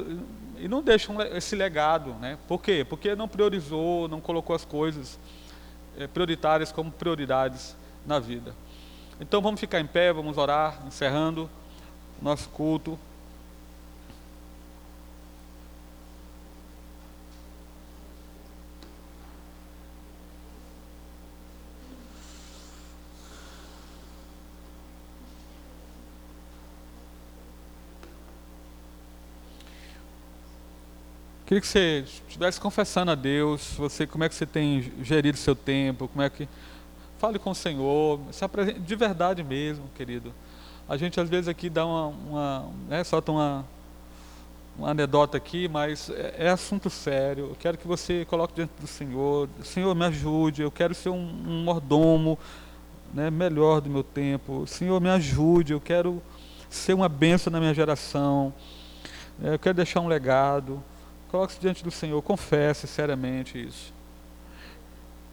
[0.58, 2.38] e não deixa um, esse legado, né?
[2.46, 2.86] Por quê?
[2.88, 5.18] Porque não priorizou, não colocou as coisas
[5.98, 7.74] é, prioritárias como prioridades
[8.06, 8.54] na vida.
[9.20, 11.50] Então vamos ficar em pé, vamos orar, encerrando
[12.20, 12.96] nosso culto.
[31.52, 35.54] Queria que você estivesse confessando a Deus, você como é que você tem gerido seu
[35.54, 36.48] tempo, como é que
[37.18, 40.32] fale com o Senhor, se apresente, de verdade mesmo, querido.
[40.88, 43.66] A gente às vezes aqui dá uma, uma né, solta uma,
[44.78, 47.50] uma anedota aqui, mas é, é, assunto sério.
[47.50, 49.46] Eu quero que você coloque diante do Senhor.
[49.62, 50.62] Senhor, me ajude.
[50.62, 52.38] Eu quero ser um, um mordomo
[53.12, 54.66] né, melhor do meu tempo.
[54.66, 55.74] Senhor, me ajude.
[55.74, 56.22] Eu quero
[56.70, 58.54] ser uma bênção na minha geração.
[59.38, 60.82] Eu quero deixar um legado.
[61.32, 63.90] Coloque-se diante do Senhor, confesse seriamente isso.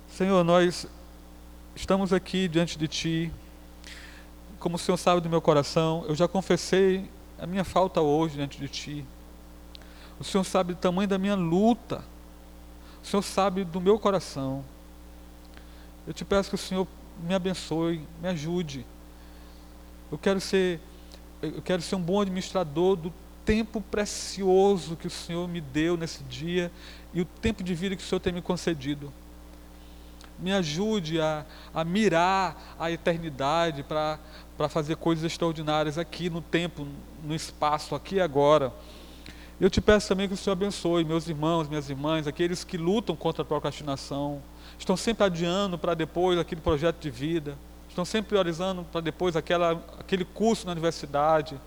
[0.08, 0.88] Senhor, nós
[1.76, 3.34] estamos aqui diante de Ti,
[4.60, 8.58] como o Senhor sabe do meu coração, eu já confessei a minha falta hoje diante
[8.58, 9.06] de Ti.
[10.18, 12.02] O Senhor sabe do tamanho da minha luta.
[13.04, 14.64] O Senhor sabe do meu coração.
[16.08, 16.88] Eu te peço que o Senhor
[17.22, 18.86] me abençoe, me ajude.
[20.10, 20.80] Eu quero ser,
[21.42, 23.14] eu quero ser um bom administrador do
[23.50, 26.72] tempo precioso que o Senhor me deu nesse dia
[27.12, 29.12] e o tempo de vida que o Senhor tem me concedido.
[30.38, 31.44] Me ajude a,
[31.74, 34.20] a mirar a eternidade para
[34.70, 36.86] fazer coisas extraordinárias aqui no tempo,
[37.24, 38.72] no espaço, aqui e agora.
[39.60, 43.16] Eu te peço também que o Senhor abençoe meus irmãos, minhas irmãs, aqueles que lutam
[43.16, 44.44] contra a procrastinação,
[44.78, 47.58] estão sempre adiando para depois aquele projeto de vida,
[47.90, 51.60] estão sempre priorizando para depois aquela, aquele curso na universidade,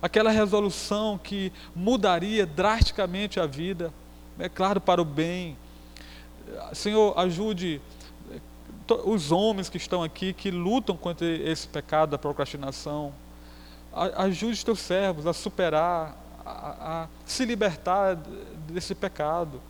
[0.00, 3.92] aquela resolução que mudaria drasticamente a vida,
[4.38, 5.56] é claro, para o bem.
[6.72, 7.80] Senhor, ajude
[8.30, 8.40] eh,
[9.04, 13.12] os homens que estão aqui, que lutam contra esse pecado da procrastinação.
[13.92, 18.16] Ajude os teus servos a superar, a, a se libertar
[18.68, 19.60] desse pecado.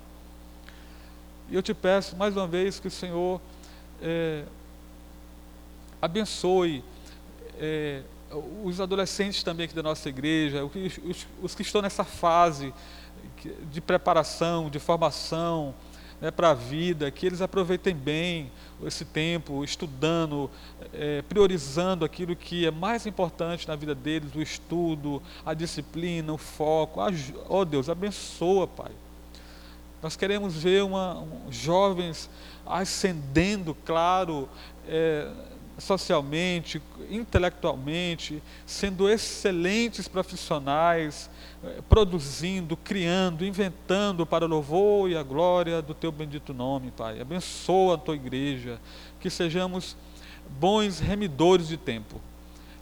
[1.49, 3.41] E eu te peço mais uma vez que o Senhor
[4.03, 4.45] é,
[6.03, 6.83] abençoe
[7.59, 8.03] é,
[8.65, 12.73] os adolescentes também aqui da nossa igreja, os, os que estão nessa fase
[13.71, 15.75] de preparação, de formação
[16.21, 18.51] né, para a vida, que eles aproveitem bem
[18.85, 20.51] esse tempo, estudando,
[20.93, 26.39] é, priorizando aquilo que é mais importante na vida deles, o estudo, a disciplina, o
[26.39, 27.01] foco.
[27.49, 28.93] Oh Deus, abençoa, Pai.
[30.03, 32.29] Nós queremos ver uma, um, jovens
[32.67, 34.49] ascendendo, claro,
[34.87, 35.31] é,
[35.79, 41.29] socialmente, intelectualmente, sendo excelentes profissionais,
[41.63, 47.21] eh, produzindo, criando, inventando para o louvor e a glória do teu bendito nome, Pai.
[47.21, 48.81] Abençoa a tua igreja,
[49.21, 49.97] que sejamos
[50.59, 52.21] bons remidores de tempo.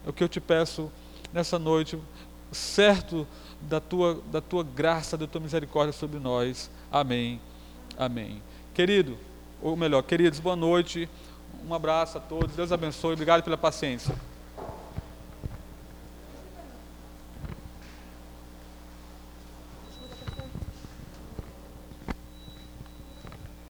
[0.06, 0.90] É o que eu te peço
[1.32, 1.98] nessa noite,
[2.52, 3.26] certo
[3.60, 6.70] da tua, da tua graça, da tua misericórdia sobre nós.
[6.92, 7.40] Amém.
[7.98, 8.40] Amém.
[8.72, 9.18] Querido,
[9.60, 11.08] ou melhor, queridos, boa noite.
[11.66, 12.54] Um abraço a todos.
[12.54, 13.14] Deus abençoe.
[13.14, 14.14] Obrigado pela paciência.